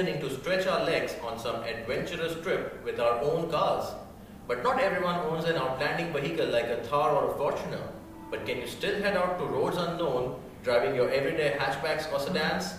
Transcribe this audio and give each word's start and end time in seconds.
yearning 0.00 0.20
to 0.20 0.30
stretch 0.30 0.66
our 0.66 0.84
legs 0.84 1.14
on 1.22 1.38
some 1.38 1.62
adventurous 1.64 2.40
trip 2.42 2.82
with 2.84 3.00
our 3.00 3.20
own 3.20 3.50
cars. 3.50 3.94
But 4.48 4.62
not 4.62 4.80
everyone 4.80 5.16
owns 5.16 5.44
an 5.44 5.56
outlanding 5.56 6.12
vehicle 6.12 6.46
like 6.46 6.66
a 6.66 6.76
Thar 6.76 7.10
or 7.10 7.30
a 7.30 7.34
Fortuner. 7.34 7.88
But 8.30 8.46
can 8.46 8.58
you 8.58 8.66
still 8.66 9.02
head 9.02 9.16
out 9.16 9.38
to 9.38 9.44
roads 9.44 9.76
unknown, 9.76 10.36
driving 10.62 10.94
your 10.94 11.10
everyday 11.10 11.56
hatchbacks 11.58 12.10
or 12.12 12.18
sedans? 12.18 12.74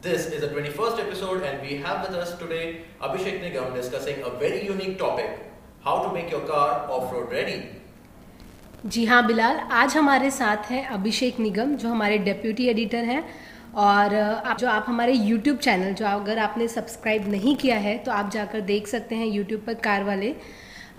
This 0.00 0.26
is 0.26 0.40
the 0.40 0.48
21st 0.48 1.00
episode, 1.00 1.42
and 1.42 1.60
we 1.60 1.76
have 1.76 2.06
with 2.06 2.16
us 2.16 2.38
today 2.38 2.84
Abhishek 3.00 3.40
Nigam 3.42 3.74
discussing 3.74 4.22
a 4.22 4.30
very 4.30 4.64
unique 4.64 4.98
topic 4.98 5.40
how 5.82 6.02
to 6.02 6.12
make 6.12 6.30
your 6.30 6.46
car 6.46 6.88
off 6.90 7.12
road 7.12 7.32
ready. 7.32 7.62
जी 8.86 9.04
हाँ 9.06 9.26
बिलाल 9.26 9.56
आज 9.56 9.96
हमारे 9.96 10.30
साथ 10.30 10.70
हैं 10.70 10.86
अभिषेक 10.86 11.38
निगम 11.40 11.74
जो 11.76 11.88
हमारे 11.88 12.18
deputy 12.18 12.68
editor 12.68 13.04
हैं 13.04 13.22
और 13.73 14.15
आप, 14.15 14.57
जो 14.57 14.67
आप 14.67 14.85
हमारे 14.87 15.13
यूट्यूब 15.13 15.57
चैनल 15.57 15.93
जो 15.93 16.05
अगर 16.05 16.39
आपने 16.39 16.67
सब्सक्राइब 16.67 17.29
नहीं 17.31 17.55
किया 17.55 17.77
है 17.77 17.97
तो 17.97 18.11
आप 18.11 18.31
जाकर 18.31 18.61
देख 18.63 18.87
सकते 18.87 19.15
हैं 19.15 19.27
यूट्यूब 19.27 19.63
पर 19.67 19.73
कार 19.83 20.03
वाले। 20.03 20.35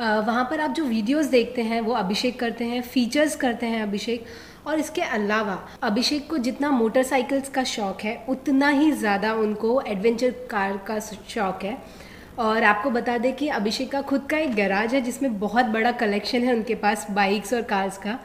वहाँ 0.00 0.44
पर 0.44 0.60
आप 0.60 0.70
जो 0.70 0.84
वीडियोस 0.84 1.26
देखते 1.26 1.62
हैं, 1.62 1.80
वो 1.80 1.92
अभिषेक 1.94 2.38
करते 2.40 2.64
हैं 2.64 2.80
फीचर्स 2.82 3.36
करते 3.36 3.66
हैं 3.66 3.82
अभिषेक। 3.82 4.24
और 4.66 4.78
इसके 4.78 5.02
अलावा, 5.02 5.58
अभिषेक 5.82 6.28
को 6.30 6.38
जितना 6.38 6.70
मोटरसाइकिल्स 6.70 7.48
का 7.48 7.64
शौक 7.64 8.00
है, 8.02 8.24
उतना 8.28 8.68
ही 8.68 8.90
ज़्यादा 8.92 9.32
उनको 9.34 9.80
एडवेंचर 9.82 10.30
कार 10.50 10.76
का 10.86 10.98
शौक 11.00 11.64
है। 11.64 11.76
और 12.38 12.62
आपको 12.64 12.90
बता 12.90 13.16
दें 13.18 13.32
कि 13.36 13.48
अभिषेक 13.50 13.90
का 13.92 14.00
खुद 14.02 14.26
का 14.30 14.38
एक 14.38 14.54
गैराज 14.54 14.94
है, 14.94 15.00
जिसमें 15.00 15.38
बहुत 15.38 15.66
बड़ा 15.66 15.92
कलेक्शन 15.94 16.44
है 16.44 16.54
उनके 16.54 16.74
पास 16.76 17.06
बाइक्स 17.10 17.52
और 17.54 17.62
कार्स 17.64 17.98
का। 17.98 18.18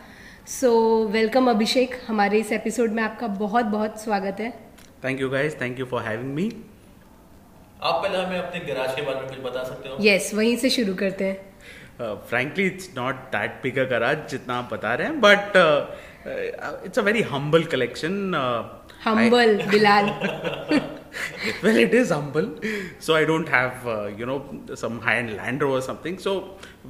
सो 0.50 0.70
वेलकम 1.08 1.50
अभिषेक 1.50 1.96
हमारे 2.08 2.40
इस 2.40 2.52
एपिसोड 2.52 2.92
में 2.92 3.02
आपका 3.04 3.28
बहुत 3.28 3.66
बहुत 3.66 4.02
स्वागत 4.04 4.38
है। 4.40 4.50
Thank 5.04 5.20
you 5.22 5.30
guys 5.30 5.60
thank 5.62 5.80
you 5.80 5.86
for 5.86 6.02
having 6.02 6.34
me 6.36 6.46
आप 7.82 8.02
पहले 8.04 8.18
हमें 8.18 8.40
अपने 8.40 8.60
गैराज 8.60 8.96
के 8.96 9.02
बारे 9.02 9.20
में 9.20 9.28
कुछ 9.30 9.40
बता 9.40 9.64
सकते 9.64 9.90
हो? 9.90 9.98
यस 10.02 10.30
yes, 10.30 10.38
वहीं 10.38 10.56
से 10.58 10.70
शुरू 10.70 10.96
करते 10.96 11.26
हैं। 11.26 12.16
Frankly 12.30 12.66
it's 12.68 12.90
not 12.98 13.16
that 13.16 13.60
big 13.64 13.78
a 13.78 13.84
garage 13.84 14.28
जितना 14.32 14.58
आप 14.58 14.74
बता 14.74 14.94
रहे 14.94 15.08
हैं 15.08 15.22
but 15.22 15.58
it's 16.86 17.00
a 17.00 17.02
very 17.02 17.22
humble 17.22 17.64
collection 17.64 18.36
humble 19.04 19.62
Bilal. 19.72 20.14
Well 21.64 21.78
it 21.82 21.94
is 21.94 22.12
humble. 22.14 22.50
So 23.06 23.16
i 23.16 23.22
don't 23.30 23.48
have 23.54 23.86
uh, 23.94 23.94
you 24.18 24.26
know 24.30 24.36
some 24.82 25.00
high 25.06 25.16
end 25.22 25.32
land 25.38 25.64
rover 25.64 25.78
or 25.78 25.86
something. 25.86 26.20
So 26.26 26.34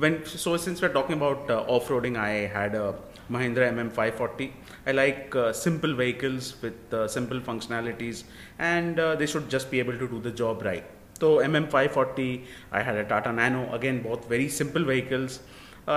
when 0.03 0.17
so 0.31 0.55
since 0.63 0.81
we're 0.81 0.91
talking 0.97 1.17
about 1.17 1.53
uh, 1.57 1.75
off-roading 1.75 2.17
i 2.23 2.31
had 2.55 2.75
a 2.79 2.87
mahindra 3.35 3.65
mm540 3.71 4.47
i 4.85 4.91
like 5.01 5.35
uh, 5.35 5.51
simple 5.65 5.93
vehicles 6.01 6.45
with 6.63 6.93
uh, 6.93 7.07
simple 7.07 7.39
functionalities 7.49 8.23
and 8.73 8.99
uh, 8.99 9.15
they 9.19 9.27
should 9.33 9.47
just 9.55 9.69
be 9.73 9.79
able 9.83 9.97
to 10.03 10.07
do 10.13 10.19
the 10.27 10.33
job 10.41 10.65
right 10.69 10.85
so 11.21 11.29
mm540 11.49 12.29
i 12.71 12.83
had 12.89 12.97
a 13.03 13.07
tata 13.13 13.31
nano 13.39 13.63
again 13.79 13.97
both 14.09 14.29
very 14.35 14.49
simple 14.61 14.85
vehicles 14.91 15.39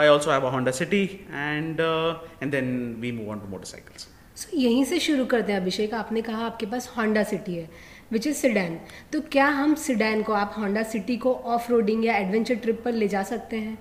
i 0.03 0.07
also 0.07 0.31
have 0.31 0.45
a 0.45 0.51
honda 0.51 0.73
city 0.73 1.05
and 1.47 1.81
uh, 1.81 2.41
and 2.41 2.53
then 2.53 2.69
we 3.05 3.13
move 3.21 3.31
on 3.35 3.41
to 3.45 3.49
motorcycles 3.55 4.09
so, 4.35 4.49
यहीं 4.55 4.85
से 4.85 4.99
शुरू 5.01 5.25
करते 5.33 5.53
हैं 5.53 5.61
अभिषेक 5.61 5.95
आपने 5.95 6.21
कहा 6.29 6.45
आपके 6.47 6.67
पास 6.67 6.93
Honda 6.97 7.23
city 7.33 7.57
है 7.57 7.69
which 8.13 8.27
is 8.27 8.37
sedan 8.37 8.79
तो 9.13 9.21
क्या 9.33 9.47
हम 9.59 9.75
सिडैन 9.83 10.23
को 10.23 10.33
आप 10.33 10.55
होंडा 10.59 10.83
सिटी 10.93 11.17
को 11.25 11.35
ऑफ़ 11.55 11.71
रोडिंग 11.73 12.05
या 12.05 12.17
एडवेंचर 12.19 12.55
ट्रिप 12.65 12.83
पर 12.85 12.93
ले 12.93 13.09
जा 13.09 13.23
सकते 13.33 13.57
हैं 13.57 13.79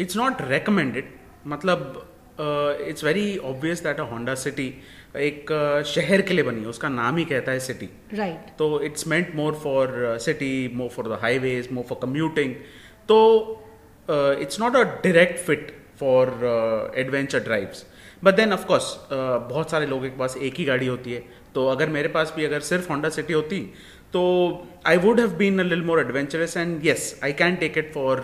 इट्स 0.00 0.16
नॉट 0.16 0.42
रिकमेंडेड 0.48 1.10
मतलब 1.46 2.08
it's 2.88 3.04
very 3.04 3.36
obvious 3.38 3.82
that 3.82 4.00
a 4.00 4.02
Honda 4.02 4.34
City 4.34 4.74
एक 5.16 5.52
शहर 5.86 6.22
के 6.22 6.34
लिए 6.34 6.44
बनी 6.44 6.60
है 6.60 6.66
उसका 6.66 6.88
नाम 6.88 7.16
ही 7.16 7.24
कहता 7.24 7.52
है 7.52 7.60
सिटी 7.60 7.88
राइट 8.14 8.56
तो 8.58 8.80
it's 8.80 9.06
meant 9.06 9.34
more 9.34 9.54
for 9.54 10.18
city 10.20 10.70
more 10.74 10.88
for 10.88 11.08
the 11.08 11.18
highways 11.22 11.68
more 11.72 11.84
for 11.84 11.98
commuting 12.02 12.54
तो 13.08 13.18
it's 14.10 14.60
not 14.60 14.76
a 14.76 14.82
direct 14.82 15.38
fit 15.38 15.76
for 16.00 16.28
adventure 16.96 17.40
drives 17.40 17.84
but 18.24 18.34
then 18.34 18.52
of course 18.52 18.96
बहुत 19.12 19.70
सारे 19.70 19.86
लोगों 19.86 20.02
के 20.02 20.16
पास 20.18 20.36
एक 20.36 20.54
ही 20.54 20.64
गाड़ी 20.64 20.86
होती 20.86 21.12
है. 21.12 21.24
तो 21.54 21.66
अगर 21.68 21.88
मेरे 21.88 22.08
पास 22.08 22.32
भी 22.36 22.44
अगर 22.44 22.60
सिर्फ़ 22.60 22.88
होंडा 22.88 23.08
सिटी 23.08 23.32
होती 23.32 23.60
तो 24.12 24.22
I 24.86 24.96
would 24.96 25.20
have 25.20 25.30
been 25.30 25.58
a 25.58 25.62
lil 25.62 25.82
more 25.82 26.00
adventurous 26.00 26.56
and 26.56 26.84
yes 26.86 27.20
I 27.24 27.32
can 27.32 27.56
take 27.56 27.78
it 27.78 27.92
for 27.94 28.20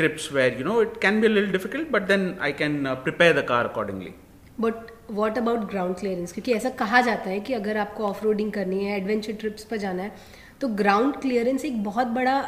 trips 0.00 0.32
where 0.32 0.58
you 0.58 0.64
know 0.64 0.80
it 0.82 1.00
can 1.02 1.20
be 1.20 1.26
a 1.26 1.30
lil 1.30 1.50
difficult 1.52 1.90
but 1.90 2.02
then 2.08 2.34
I 2.40 2.52
can 2.58 2.82
prepare 3.04 3.40
the 3.40 3.46
car 3.48 3.66
accordingly 3.66 4.12
but 4.60 4.90
what 5.12 5.38
about 5.38 5.70
ground 5.70 5.96
clearance 5.96 6.32
क्योंकि 6.32 6.52
ऐसा 6.52 6.70
कहा 6.78 7.00
जाता 7.00 7.30
है 7.30 7.40
कि 7.40 7.54
अगर 7.54 7.76
आपको 7.78 8.04
of 8.06 8.24
roading 8.24 8.52
करनी 8.52 8.84
है 8.84 8.96
एडवेंचर 8.96 9.32
ट्रिप्स 9.40 9.64
पर 9.64 9.76
जाना 9.76 10.02
है 10.02 10.12
तो 10.60 10.68
ग्राउंड 10.76 11.16
क्लियरेंस 11.16 11.64
एक 11.64 11.82
बहुत 11.84 12.06
बड़ा 12.16 12.38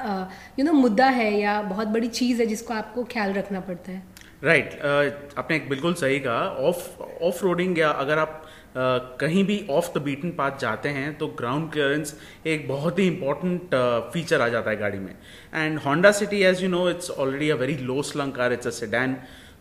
यू 0.58 0.64
नो 0.64 0.72
मुद्दा 0.72 1.06
है 1.10 1.30
या 1.32 1.60
बहुत 1.64 1.88
बड़ी 1.88 2.08
चीज़ 2.10 2.40
है 2.42 2.46
जिसको 2.46 2.74
आपको 2.74 3.04
ख्याल 3.12 3.32
रखना 3.32 3.60
पड़ता 3.60 3.92
है 3.92 4.02
राइट 4.44 4.70
right. 4.70 4.78
uh, 4.78 5.38
आपने 5.38 5.56
एक 5.56 5.68
बिल्कुल 5.68 5.94
सही 5.94 6.18
कहा 6.20 6.46
ऑफ़ 6.68 7.02
ऑफ़ 7.24 7.42
रोडिंग 7.44 7.78
या 7.78 7.90
अगर 7.98 8.18
आप 8.18 8.42
कहीं 8.76 9.44
भी 9.44 9.56
ऑफ़ 9.70 9.88
द 9.94 10.02
बीटन 10.02 10.30
पाथ 10.36 10.58
जाते 10.60 10.88
हैं 10.88 11.16
तो 11.18 11.26
ग्राउंड 11.38 11.70
क्लियरेंस 11.72 12.14
एक 12.46 12.68
बहुत 12.68 12.98
ही 12.98 13.06
इंपॉर्टेंट 13.06 13.74
फीचर 14.12 14.40
आ 14.40 14.48
जाता 14.48 14.70
है 14.70 14.76
गाड़ी 14.76 14.98
में। 14.98 15.14
And 15.54 15.78
Honda 15.78 16.12
City 16.12 16.42
as 16.42 16.62
you 16.62 16.68
know 16.68 16.88
it's 16.90 17.10
already 17.10 17.50
a 17.50 17.56
very 17.56 17.76
low 17.78 18.02
slung 18.02 18.32
car 18.32 18.52
it's 18.52 18.66
a 18.66 18.70
sedan 18.78 19.16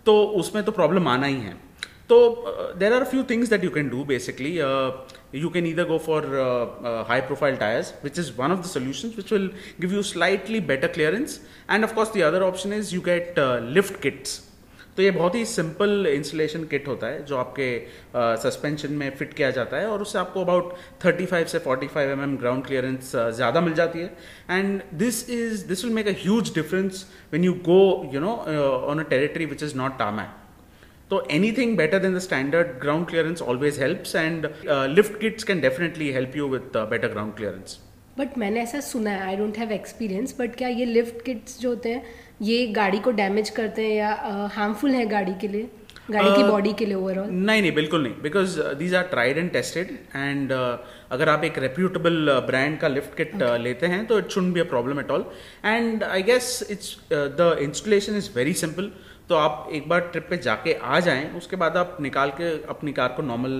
तो 0.05 0.21
उसमें 0.41 0.63
तो 0.63 0.71
प्रॉब्लम 0.71 1.07
आना 1.07 1.27
ही 1.27 1.39
है। 1.41 1.53
तो 2.09 2.17
there 2.79 2.93
are 2.93 3.03
few 3.05 3.23
things 3.23 3.49
that 3.49 3.63
you 3.63 3.69
can 3.71 3.89
do 3.89 4.03
basically 4.05 4.55
you 5.39 5.49
can 5.49 5.65
either 5.67 5.83
go 5.87 5.97
for 6.05 6.25
high 7.09 7.21
profile 7.21 7.55
tyres 7.55 7.93
which 8.03 8.19
is 8.19 8.31
one 8.37 8.51
of 8.51 8.59
the 8.59 8.69
solution 8.69 9.13
which 9.17 9.31
will 9.33 9.49
give 9.81 9.93
you 9.93 10.01
slightly 10.09 10.59
better 10.71 10.87
clearance 10.97 11.39
and 11.69 11.83
of course 11.83 12.13
the 12.15 12.21
other 12.23 12.41
option 12.43 12.73
is 12.73 12.93
you 12.95 13.01
get 13.01 13.35
lift 13.75 14.01
kits 14.01 14.39
तो 14.97 15.03
ये 15.03 15.11
बहुत 15.11 15.35
ही 15.35 15.43
simple 15.45 16.07
installation 16.07 16.63
kit 16.71 16.87
होता 16.87 17.07
है, 17.07 17.23
जो 17.25 17.37
आपके 17.37 17.67
suspension 18.15 18.93
में 18.93 19.09
fit 19.17 19.33
किया 19.33 19.49
जाता 19.51 19.77
है 19.77 19.87
और 19.87 20.01
उससे 20.01 20.19
आपको 20.19 20.41
अबाउट 20.41 20.73
35 21.05 21.45
से 21.47 21.59
45 21.59 21.97
एम 21.97 22.23
एम 22.23 22.35
ग्राउंड 22.37 22.65
क्लियरेंस 22.65 23.11
ज़्यादा 23.15 23.61
मिल 23.61 23.73
जाती 23.73 23.99
है। 23.99 24.13
And 24.49 24.81
this 24.99 25.29
is 25.29 25.65
this 25.67 25.83
will 25.85 25.93
make 25.93 26.07
a 26.07 26.15
huge 26.23 26.53
difference 26.55 27.05
when 27.31 27.45
you 27.45 27.53
go 27.69 27.81
you 28.13 28.19
know 28.19 28.33
on 28.91 28.99
a 28.99 29.03
territory 29.09 29.45
which 29.45 29.63
is 29.63 29.75
not 29.77 29.97
tarmac 29.99 30.39
तो 31.11 31.25
anything 31.31 31.77
better 31.77 31.99
than 31.99 32.15
the 32.15 32.19
standard 32.21 32.67
ground 32.81 33.07
clearance 33.07 33.41
always 33.41 33.79
helps 33.81 34.15
and 34.15 34.49
lift 34.95 35.19
kits 35.21 35.43
can 35.43 35.61
definitely 35.61 36.11
help 36.11 36.35
you 36.35 36.47
with 36.49 36.77
better 36.89 37.07
ground 37.07 37.35
clearance 37.35 37.79
but 38.17 38.37
मैंने 38.37 38.61
ऐसा 38.61 38.79
सुना 38.79 39.11
है 39.11 39.21
I 39.21 39.35
don't 39.35 39.57
have 39.57 39.71
experience 39.71 40.35
but 40.39 40.55
क्या 40.55 40.67
ये 40.69 40.85
lift 40.85 41.21
kits 41.25 41.59
जो 41.59 41.69
होते 41.69 41.93
हैं 41.93 42.03
ये 42.41 42.65
गाड़ी 42.67 42.99
को 42.99 43.11
डैमेज 43.11 43.49
करते 43.49 43.85
हैं 43.85 43.95
या 43.95 44.49
हार्मफुल 44.53 44.91
uh, 44.91 44.97
है 44.97 45.05
गाड़ी 45.05 45.33
के 45.41 45.47
लिए? 45.47 45.69
गाड़ी 46.11 46.29
uh, 46.29 46.35
की 46.37 46.43
बॉडी 46.43 46.73
के 46.73 46.85
लिए 46.85 46.95
ओवरऑल 46.95 47.29
नहीं 47.29 47.61
नहीं 47.61 47.71
बिल्कुल 47.71 48.03
नहीं 48.03 48.13
because 48.21 48.59
these 48.77 48.95
are 48.95 49.03
tried 49.03 49.37
and 49.37 49.51
tested 49.51 49.91
and 50.15 50.51
अगर 50.51 51.29
आप 51.29 51.43
एक 51.43 51.57
रेप्यूटेबल 51.59 52.39
ब्रांड 52.47 52.77
का 52.79 52.87
लिफ्ट 52.87 53.15
किट 53.17 53.35
okay. 53.35 53.59
लेते 53.59 53.87
हैं 53.87 54.05
तो 54.05 54.19
it 54.19 54.29
should 54.29 54.51
be 54.53 54.59
a 54.59 54.63
problem 54.63 54.99
at 54.99 55.11
all 55.11 55.25
and 55.65 56.03
I 56.03 56.23
guess 56.23 56.67
it's 56.71 56.97
the 57.13 57.55
installation 57.61 58.17
is 58.17 58.29
very 58.35 58.53
simple 58.53 58.91
तो 59.31 59.35
आप 59.37 59.69
एक 59.73 59.87
बार 59.89 59.99
ट्रिप 60.13 60.25
पे 60.29 60.37
जाके 60.45 60.73
आ 60.93 60.99
जाएँ 60.99 61.23
उसके 61.37 61.55
बाद 61.59 61.77
आप 61.77 61.97
निकाल 62.01 62.29
के 62.39 62.47
अपनी 62.69 62.91
कार 62.93 63.13
को 63.17 63.23
नॉर्मल 63.23 63.53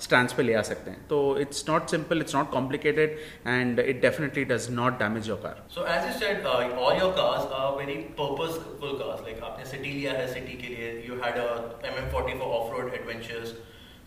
स्टैंड 0.00 0.28
uh, 0.28 0.34
पे 0.36 0.42
ले 0.42 0.54
आ 0.54 0.60
सकते 0.68 0.90
हैं। 0.90 1.06
तो 1.08 1.16
it's 1.40 1.64
not 1.68 1.86
simple 1.90 2.20
it's 2.20 2.34
not 2.34 2.50
complicated 2.50 3.16
and 3.46 3.80
it 3.80 4.00
definitely 4.02 4.44
does 4.52 4.68
not 4.72 4.98
damage 4.98 5.28
your 5.28 5.38
car 5.38 5.56
so 5.74 5.86
as 5.94 6.04
you 6.06 6.12
said 6.18 6.46
all 6.46 6.98
your 6.98 7.10
cars 7.16 7.52
are 7.60 7.72
very 7.76 7.96
purposeful 8.20 8.92
cars 9.00 9.24
like 9.24 9.42
आपने 9.44 9.64
सिटी 9.70 9.90
लिया 9.90 10.12
है 10.18 10.26
city 10.34 10.56
के 10.62 10.74
लिए 10.74 10.92
you 11.08 11.18
had 11.24 11.38
a 11.38 11.48
MM40 11.94 12.38
for 12.42 12.54
off 12.58 12.76
road 12.76 12.94
adventures 13.00 13.54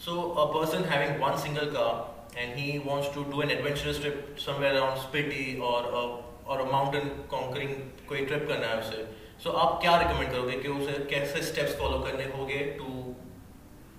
so 0.05 0.21
a 0.21 0.45
person 0.53 0.85
having 0.91 1.23
one 1.23 1.37
single 1.43 1.73
car 1.75 2.39
and 2.39 2.55
he 2.55 2.77
wants 2.85 3.13
to 3.15 3.23
do 3.31 3.41
an 3.41 3.51
adventurous 3.57 3.99
trip 4.01 4.23
somewhere 4.45 4.75
around 4.75 5.01
Spiti 5.01 5.43
और 5.71 5.91
और 5.97 6.61
a 6.61 6.71
mountain 6.71 7.11
conquering 7.35 7.75
कोई 8.07 8.25
trip 8.25 8.47
करना 8.47 8.67
है 8.67 8.79
उसे 8.79 9.05
सो 9.43 9.51
आप 9.61 9.79
क्या 9.81 9.97
रिकमेंड 10.01 10.31
करोगे 10.31 10.57
कि 10.59 10.67
उसे 10.69 10.93
कैसे 11.09 11.41
स्टेप्स 11.43 11.77
फॉलो 11.79 11.99
करने 11.99 12.25
होंगे 12.35 12.59
to 12.77 12.85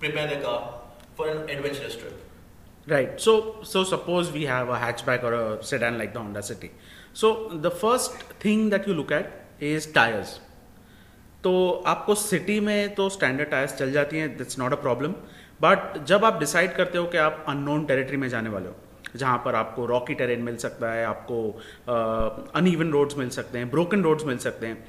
prepare 0.00 0.36
the 0.36 0.42
car 0.42 0.60
for 1.18 1.28
an 1.28 1.48
adventurous 1.50 1.98
trip 2.00 2.22
Right. 2.86 3.18
So, 3.18 3.62
so 3.64 3.82
suppose 3.82 4.30
we 4.30 4.44
have 4.44 4.68
a 4.68 4.76
hatchback 4.76 5.22
or 5.22 5.32
a 5.32 5.62
sedan 5.62 5.96
like 5.96 6.12
the 6.12 6.18
Honda 6.18 6.42
City. 6.42 6.70
So, 7.14 7.48
the 7.48 7.70
first 7.72 8.12
thing 8.38 8.68
that 8.68 8.86
you 8.86 8.94
look 8.94 9.10
at 9.10 9.30
is 9.60 9.86
tires. 9.88 10.40
तो 11.44 11.52
आपको 11.86 12.14
city 12.14 12.58
में 12.60 12.94
तो 12.94 13.08
standard 13.08 13.48
tyres 13.50 13.74
चल 13.76 13.90
जाती 13.92 14.18
हैं 14.18 14.36
that's 14.36 14.58
not 14.58 14.72
a 14.72 14.76
problem 14.82 15.14
but 15.62 15.98
जब 16.06 16.24
आप 16.24 16.38
decide 16.40 16.74
करते 16.76 16.98
हो 16.98 17.04
कि 17.06 17.18
आप 17.18 17.44
अननोन 17.48 17.84
टेरिटरी 17.86 18.16
में 18.16 18.28
जाने 18.28 18.50
वाले 18.50 18.68
हो 18.68 19.16
जहाँ 19.16 19.38
पर 19.44 19.54
आपको 19.54 19.84
रॉकी 19.86 20.14
टेरेन 20.14 20.42
मिल 20.42 20.56
सकता 20.56 20.92
है 20.92 21.04
आपको 21.06 21.40
अनइवन 21.88 22.86
uh, 22.86 22.92
रोड्स 22.92 23.18
मिल 23.18 23.28
सकते 23.30 23.58
हैं 23.58 23.70
ब्रोकन 23.70 24.02
रोड्स 24.02 24.24
मिल 24.24 24.38
सकते 24.46 24.66
हैं 24.66 24.84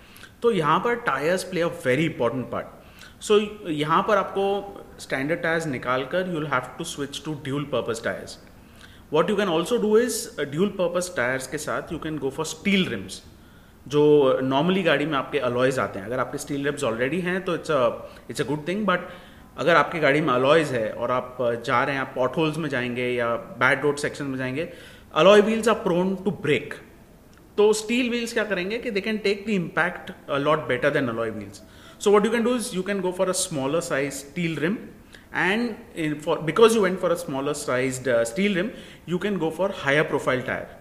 तो 0.45 0.51
यहाँ 0.51 0.79
पर 0.79 0.95
tyres 1.05 1.43
play 1.43 1.61
a 1.61 1.67
very 1.85 2.03
important 2.05 2.45
part 2.49 3.23
so 3.23 3.37
यहाँ 3.69 4.01
पर 4.07 4.17
आपको 4.17 4.43
स्टैंडर्ड 4.99 5.41
टायर्स 5.41 5.65
निकाल 5.67 6.03
कर 6.11 6.29
you 6.29 6.45
have 6.47 6.67
to 6.77 6.83
switch 6.83 7.21
to 7.25 7.33
dual 7.43 7.63
purpose 7.71 8.03
tyres 8.03 8.37
what 9.13 9.29
you 9.29 9.35
can 9.35 9.49
also 9.49 9.77
do 9.77 9.97
is 9.97 10.19
dual 10.41 10.67
purpose 10.77 11.09
tyres 11.15 11.47
के 11.47 11.57
साथ 11.57 11.93
you 11.93 11.97
can 11.99 12.17
go 12.17 12.29
for 12.29 12.45
steel 12.45 12.87
rims 12.89 13.21
जो 13.87 14.05
normally 14.43 14.83
गाड़ी 14.83 15.05
में 15.05 15.17
आपके 15.17 15.39
अलॉयज 15.49 15.79
आते 15.79 15.99
हैं। 15.99 16.05
अगर 16.05 16.19
आपके 16.19 16.37
स्टील 16.37 16.65
रिम्स 16.65 16.83
ऑलरेडी 16.83 17.21
हैं 17.21 17.43
तो 17.45 17.55
it's 17.55 17.71
a 17.71 18.09
it's 18.29 18.41
a 18.41 18.45
good 18.45 18.67
thing 18.67 18.85
but 18.85 19.09
अगर 19.57 19.75
आपकी 19.75 19.99
गाड़ी 19.99 20.21
में 20.21 20.33
अलॉयज 20.33 20.71
है 20.71 20.89
और 20.93 21.11
आप 21.11 21.37
जा 21.65 21.83
रहे 21.83 21.95
हैं, 21.95 22.01
आप 22.01 22.13
पॉट 22.15 22.37
होल्स 22.37 22.57
में 22.57 22.69
जाएँगे 22.69 23.09
या 23.09 23.35
बैड 23.35 23.83
रोड 23.83 23.97
सेक्शन 23.97 24.25
में 24.25 24.37
जाएँगे 24.37 24.71
alloy 25.15 25.41
wheels 25.41 25.67
are 25.67 25.83
prone 25.83 26.15
to 26.15 26.31
break 26.41 26.73
तो 27.56 27.72
स्टील 27.80 28.08
व्हील्स 28.10 28.32
क्या 28.32 28.44
करेंगे 28.44 28.78
कि 28.78 28.90
they 28.90 29.00
can 29.00 29.18
take 29.24 29.44
the 29.46 29.50
impact 29.50 30.10
lot 30.46 30.66
better 30.68 30.90
than 30.90 31.08
alloy 31.08 31.30
wheels 31.30 31.62
so 32.04 32.10
what 32.10 32.24
you 32.24 32.30
can 32.32 32.44
do 32.44 32.54
is 32.56 32.70
you 32.74 32.82
can 32.82 33.00
go 33.00 33.12
for 33.18 33.28
a 33.28 33.38
smaller 33.42 33.80
size 33.90 34.12
steel 34.12 34.56
rim 34.66 34.78
and 35.40 35.76
in, 36.02 36.14
for 36.22 36.34
because 36.46 36.72
you 36.76 36.80
went 36.84 36.98
for 37.00 37.08
a 37.14 37.16
smaller 37.18 37.52
sized 37.58 38.08
uh, 38.12 38.14
steel 38.28 38.56
rim 38.58 38.70
you 39.10 39.18
can 39.24 39.36
go 39.42 39.50
for 39.58 39.66
higher 39.82 40.06
profile 40.12 40.40
tire 40.48 40.72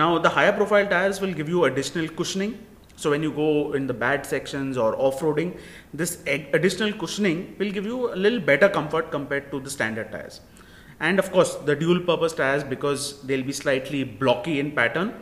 now 0.00 0.08
the 0.26 0.32
higher 0.34 0.50
profile 0.58 0.90
tires 0.90 1.20
will 1.22 1.32
give 1.38 1.52
you 1.52 1.62
additional 1.68 2.10
cushioning 2.18 2.52
so 2.96 3.10
when 3.10 3.22
you 3.22 3.30
go 3.30 3.74
in 3.74 3.86
the 3.86 3.92
bad 3.94 4.24
sections 4.24 4.78
or 4.78 4.96
off-roading, 4.96 5.58
this 5.92 6.22
additional 6.26 6.92
cushioning 6.92 7.54
will 7.58 7.70
give 7.70 7.84
you 7.84 8.12
a 8.12 8.16
little 8.16 8.40
better 8.40 8.70
comfort 8.70 9.10
compared 9.10 9.50
to 9.50 9.60
the 9.60 9.68
standard 9.68 10.10
tires. 10.10 10.40
And 10.98 11.18
of 11.18 11.30
course, 11.30 11.56
the 11.56 11.76
dual 11.76 12.00
purpose 12.00 12.32
tires 12.32 12.64
because 12.64 13.22
they'll 13.22 13.44
be 13.44 13.52
slightly 13.52 14.02
blocky 14.02 14.60
in 14.60 14.72
pattern. 14.72 15.12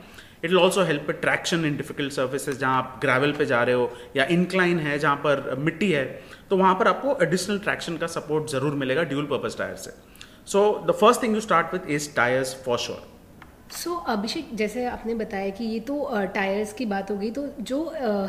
it 0.44 0.50
will 0.50 0.60
also 0.60 0.84
help 0.86 1.12
traction 1.22 1.66
in 1.66 1.78
difficult 1.78 2.12
services 2.14 2.60
जहाँ 2.60 2.78
आप 2.78 3.00
gravel 3.02 3.32
पे 3.34 3.46
जा 3.46 3.64
रहे 3.64 3.76
हो, 3.76 3.92
या 4.16 4.26
incline 4.28 4.80
है, 4.80 4.98
जहाँ 5.00 5.16
पर 5.18 5.56
मिट्टी 5.60 5.92
है 5.92 6.06
तो 6.50 6.58
वहाँ 6.58 6.76
पर 6.76 6.88
आपको 6.88 7.18
एडिशनल 7.24 7.60
ट्रैक्शन 7.60 7.98
का 7.98 8.08
सपोर्ट 8.10 8.50
ज़रूर 8.52 8.74
मिलेगा 8.76 9.04
ड्यूल 9.06 9.26
पर्पज 9.26 9.58
टायर 9.58 9.76
से। 9.78 9.92
So 10.48 10.62
the 10.88 10.92
first 10.94 11.24
thing 11.24 11.36
you 11.36 11.42
start 11.42 11.74
with 11.74 11.90
is 11.92 12.10
tyres 12.16 12.56
for 12.66 12.78
sure 12.80 13.08
so 13.74 13.96
Abhishek 14.10 14.48
जैसे 14.56 14.86
आपने 14.88 15.14
बताया 15.16 15.50
कि 15.50 15.66
ये 15.66 15.80
तो 15.88 16.26
टायर्स 16.36 16.72
की 16.74 16.86
बात 16.86 17.12
हो 17.12 17.18
गई 17.18 17.30
तो 17.32 17.46
जो 17.62 17.84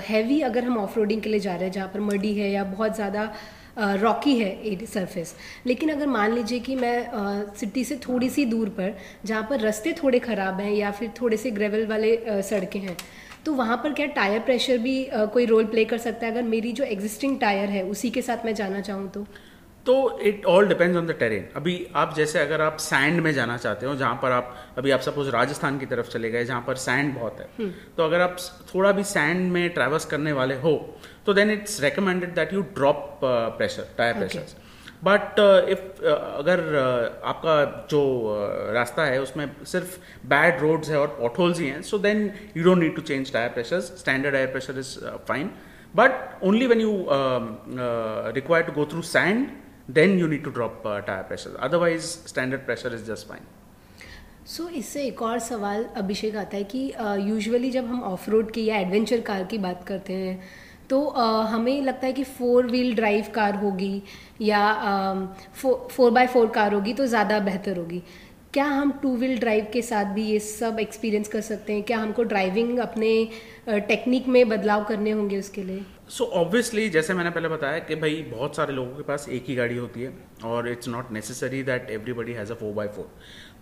हैवी 0.09 0.41
अगर 0.43 0.65
हम 0.65 0.79
ऑफ़ 0.79 0.99
के 0.99 1.29
लिए 1.29 1.41
जा 1.41 1.55
रहे 1.55 1.65
हैं, 1.65 1.73
जहाँ 1.73 1.89
पर 1.89 2.01
मडी 2.03 2.35
है 2.35 2.51
या 2.51 2.65
बहुत 2.67 2.95
ज़्यादा 2.95 3.33
रॉकी 3.79 4.39
है 4.39 4.87
सरफेस 4.87 5.35
लेकिन 5.67 5.89
अगर 5.89 6.07
मान 6.07 6.33
लीजिए 6.33 6.61
कि 6.61 6.77
मैं 6.77 7.55
सिटी 7.57 7.85
से 7.85 7.97
थोड़ी 8.09 8.31
सी 8.31 8.45
दूर 8.45 8.69
पर, 8.69 8.95
जहाँ 9.25 9.47
पर 9.51 9.61
रास्ते 9.61 9.93
थोड़े 10.03 10.19
ख़राब 10.19 10.61
हैं 10.61 10.73
या 10.73 10.91
फिर 10.91 11.11
थोड़े 11.21 11.37
से 11.37 11.51
ग्रेवल 11.51 11.87
वाले 11.87 12.43
सड़कें 12.43 12.81
हैं 12.81 12.97
तो 13.45 13.53
वहाँ 13.55 13.77
पर 13.77 13.93
क्या 13.93 14.07
टायर 14.07 14.41
प्रेशर 14.41 14.79
भी 14.79 14.97
कोई 15.13 15.47
रोल 15.47 15.65
प्ले 15.65 15.85
कर 15.85 15.99
सकता 15.99 16.27
है? 16.27 16.33
अगर 16.33 16.43
मेरी 16.43 16.73
जो 16.73 16.85
एग्जिस्टिंग 16.85 17.39
टायर 17.41 17.69
है 17.69 17.83
उसी 17.85 18.11
के 18.11 18.23
साथ 18.23 18.45
मैं 18.45 18.55
जाना 18.55 18.81
चाहूँ 18.81 19.09
तो? 19.11 19.27
तो 19.87 19.95
it 20.23 20.45
all 20.47 20.67
depends 20.69 20.97
on 20.97 21.07
the 21.07 21.13
terrain 21.19 21.47
अभी 21.57 21.75
आप 21.97 22.15
जैसे 22.17 22.39
अगर 22.39 22.61
आप 22.61 22.77
सैंड 22.81 23.21
में 23.21 23.33
जाना 23.33 23.57
चाहते 23.57 23.87
हो 23.87 23.95
जहाँ 23.97 24.19
पर 24.23 24.33
आप 24.33 24.55
अभी 24.79 24.91
आप 24.91 25.01
सपोज़ 25.01 25.29
राजस्थान 25.31 25.79
की 25.79 25.87
तरफ़ 25.87 26.09
चले 26.09 26.31
गए 26.31 26.45
जहाँ 26.45 26.65
पर 26.67 26.75
सैंड 26.79 27.15
बहुत 27.15 27.41
है 27.41 27.47
hmm. 27.61 27.71
तो 27.97 28.05
अगर 28.05 28.21
आप 28.21 28.37
थोड़ा 28.75 28.93
भी 28.93 29.05
सैंड 29.07 29.51
में 29.53 29.69
ट्रैवल्स 29.71 30.05
करने 30.07 30.33
वाले 30.33 30.55
हो 30.61 30.75
तो 31.27 31.35
then 31.35 31.51
it's 31.51 31.81
recommended 31.81 32.35
that 32.35 32.53
you 32.53 32.63
drop 32.75 33.21
pressure 33.23 33.87
tyre 33.99 34.15
pressure 34.15 34.59
but 35.05 35.39
if 35.71 36.05
अगर 36.05 36.59
uh, 36.61 37.29
आपका 37.29 37.87
जो 37.91 38.03
uh, 38.31 38.75
रास्ता 38.75 39.05
है 39.05 39.21
उसमें 39.23 39.47
सिर्फ़ 39.67 39.97
बैड 40.29 40.61
रोड्स 40.61 40.91
है 40.91 40.99
और 40.99 41.17
पॉटहोल्स 41.21 41.61
ही 41.61 41.67
हैं 41.67 41.81
so 41.83 41.99
then 42.01 42.31
you 42.57 42.65
don't 42.65 42.79
need 42.79 42.95
to 42.97 43.03
change 43.03 43.33
tyre 43.33 43.49
pressure 43.51 43.81
standard 43.81 44.35
tyre 44.35 44.51
pressure 44.51 44.79
is 44.79 44.95
fine 45.29 45.51
but 45.95 46.45
only 46.45 46.67
when 46.67 46.81
you 46.81 46.93
require 48.35 48.65
to 48.65 48.73
go 48.73 48.87
through 48.93 49.03
sand 49.05 49.49
then 49.95 50.19
you 50.19 50.29
need 50.29 50.45
to 50.45 50.53
drop 50.57 50.87
uh, 50.87 51.01
tire 51.03 51.25
pressure 51.25 51.53
otherwise 51.67 52.09
standard 52.33 52.65
pressure 52.67 52.93
is 52.99 53.07
just 53.09 53.29
fine. 53.33 53.47
So 54.47 54.65
so, 54.65 54.71
इससे 54.71 55.05
एक 55.07 55.23
और 55.23 55.39
सवाल 55.39 55.85
अभिषेक 55.97 56.37
आता 56.37 56.57
है 56.57 56.65
कि 56.65 56.81
usually 57.29 57.69
uh, 57.69 57.75
जब 57.75 57.87
हम 57.87 58.03
of 58.03 58.31
road 58.31 58.51
की 58.53 58.65
या 58.65 58.79
एडवेंचर 58.79 59.21
कार 59.21 59.45
की 59.51 59.59
बात 59.59 59.85
करते 59.89 60.13
हैं 60.13 60.41
तो 60.91 61.03
uh, 61.19 61.47
हमें 61.51 61.83
लगता 61.83 62.07
है 62.07 62.13
कि 62.13 62.25
फोर 62.25 62.67
व्हील 62.71 62.95
ड्राइव 62.95 63.27
कार 63.35 63.55
होगी 63.57 64.03
या 64.41 64.63
फोर 65.57 66.11
बाय 66.11 66.27
फोर 66.27 66.49
कार 66.51 66.75
होगी 66.75 66.95
तो 66.95 67.07
ज़्यादा 67.07 67.39
बेहतर 67.41 67.77
होगी। 67.79 68.03
क्या 68.55 68.65
हम 68.65 68.91
टू 69.03 69.15
व्हील 69.17 69.39
ड्राइव 69.41 69.67
के 69.73 69.81
साथ 69.83 70.05
भी 70.15 70.23
ये 70.27 70.39
सब 70.41 70.79
एक्सपीरियंस 70.81 71.29
कर 71.29 71.41
सकते 71.41 71.73
हैं? 71.73 71.83
क्या 71.83 71.99
हमको 71.99 72.23
ड्राइविंग 72.23 72.79
अपने 72.79 73.13
टेक्निक 73.69 74.29
में 74.29 74.49
बदलाव 74.49 74.85
करने 74.85 75.11
होंगे 75.11 75.39
उसके 75.39 75.63
लिए? 75.65 75.85
सो 76.11 76.25
so 76.25 76.31
ऑब्वियसली 76.31 76.89
जैसे 76.91 77.15
मैंने 77.15 77.31
पहले 77.31 77.49
बताया 77.49 77.79
कि 77.79 77.95
भाई, 77.95 78.15
बहुत 78.31 78.57
सारे 78.57 78.73
लोगों 78.73 78.97
के 78.97 79.03
पास 79.03 79.29
एक 79.29 79.45
ही 79.49 79.55
गाड़ी 79.55 79.77
होती 79.77 80.03
है 80.03 80.13
और 80.45 80.69
it's 80.69 80.89
not 80.89 81.11
necessary 81.13 81.63
that 81.63 81.91
everybody 81.91 82.33
has 82.33 82.53
a 82.53 82.55
four 82.55 82.73
by 82.75 82.87
four 82.87 83.09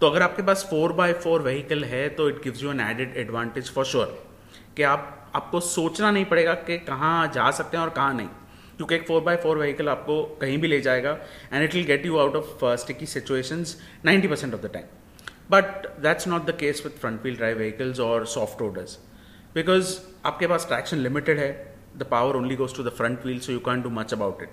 तो 0.00 0.06
अगर 0.06 0.22
आपके 0.22 0.42
पास 0.42 0.66
फोर 0.70 0.92
बाय 0.92 1.12
फोर 1.12 1.42
व्हीकल 1.42 1.84
है 1.84 2.08
तो 2.08 2.28
it 2.28 2.42
gives 2.44 2.62
you 2.62 2.70
an 2.70 2.80
added 2.80 3.16
advantage 3.16 3.70
for 3.70 3.84
sure 3.84 4.26
कि 4.76 4.82
आप, 4.82 5.30
आपको 5.34 5.60
सोचना 5.60 6.10
नहीं 6.10 6.24
पड़ेगा 6.24 6.54
कि 6.54 6.78
कहाँ 6.78 7.30
जा 7.34 7.50
सकते 7.50 7.76
हैं 7.76 7.84
और 7.84 7.90
कहाँ 7.90 8.14
नहीं। 8.14 8.28
क्योंकि 8.76 8.94
एक 8.94 9.06
फोर 9.08 9.22
बाय 9.22 9.36
फोर 9.36 9.58
व्हीकल 9.58 9.88
आपको 9.88 10.22
कहीं 10.40 10.58
भी 10.58 10.68
ले 10.68 10.80
जाएगा 10.80 11.18
and 11.52 11.64
it 11.64 11.74
will 11.74 11.84
get 11.84 12.06
you 12.06 12.18
out 12.18 12.36
of 12.36 12.64
sticky 12.64 13.06
situations 13.06 13.76
90 14.06 14.28
percent 14.28 14.54
of 14.54 14.60
the 14.60 14.70
time 14.74 14.84
but 15.50 15.86
that's 16.00 16.28
not 16.28 16.46
the 16.46 16.56
case 16.60 16.82
with 16.86 17.00
front 17.00 17.22
wheel 17.22 17.36
drive 17.36 17.58
vehicles 17.58 18.00
और 18.00 18.26
सॉफ्ट 18.26 18.60
रोडर्स 18.60 18.98
बिकॉज़ 19.54 19.98
आपके 20.24 20.46
पास 20.46 20.66
ट्रैक्शन 20.68 20.96
लिमिटेड 20.96 21.38
है 21.38 21.67
the 21.98 22.06
power 22.10 22.36
only 22.36 22.56
goes 22.56 22.76
to 22.76 22.82
the 22.82 22.88
front 22.96 23.24
wheel 23.24 23.38
so 23.40 23.52
you 23.52 23.58
can 23.68 23.82
do 23.82 23.90
much 23.90 24.12
about 24.14 24.42
it 24.42 24.50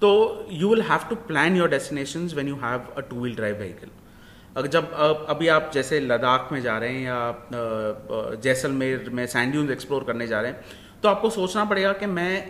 तो 0.00 0.12
you 0.50 0.68
will 0.68 0.82
have 0.82 1.08
to 1.10 1.14
plan 1.26 1.56
your 1.56 1.68
destination 1.70 2.28
when 2.36 2.48
you 2.48 2.56
have 2.62 2.92
a 2.96 3.00
two 3.10 3.20
wheel 3.20 3.36
drive 3.36 3.58
vehicle 3.58 3.90
अगर 4.56 4.68
जब 4.68 4.92
अभी 5.28 5.48
आप 5.48 5.70
जैसे 5.74 6.00
लद्दाख 6.00 6.48
में 6.52 6.60
जा 6.62 6.76
रहे 6.78 6.92
हैं 6.92 7.02
या 7.02 8.36
जैसलमेर 8.42 9.08
में 9.12 9.26
सैंड 9.26 9.70
एक्सप्लोर 9.70 10.04
करने 10.04 10.26
जा 10.26 10.40
रहे 10.40 10.50
हैं 10.50 10.82
तो 11.02 11.08
आपको 11.08 11.30
सोचना 11.30 11.64
पड़ेगा 11.64 11.92
कि 11.92 12.06
मैं 12.08 12.44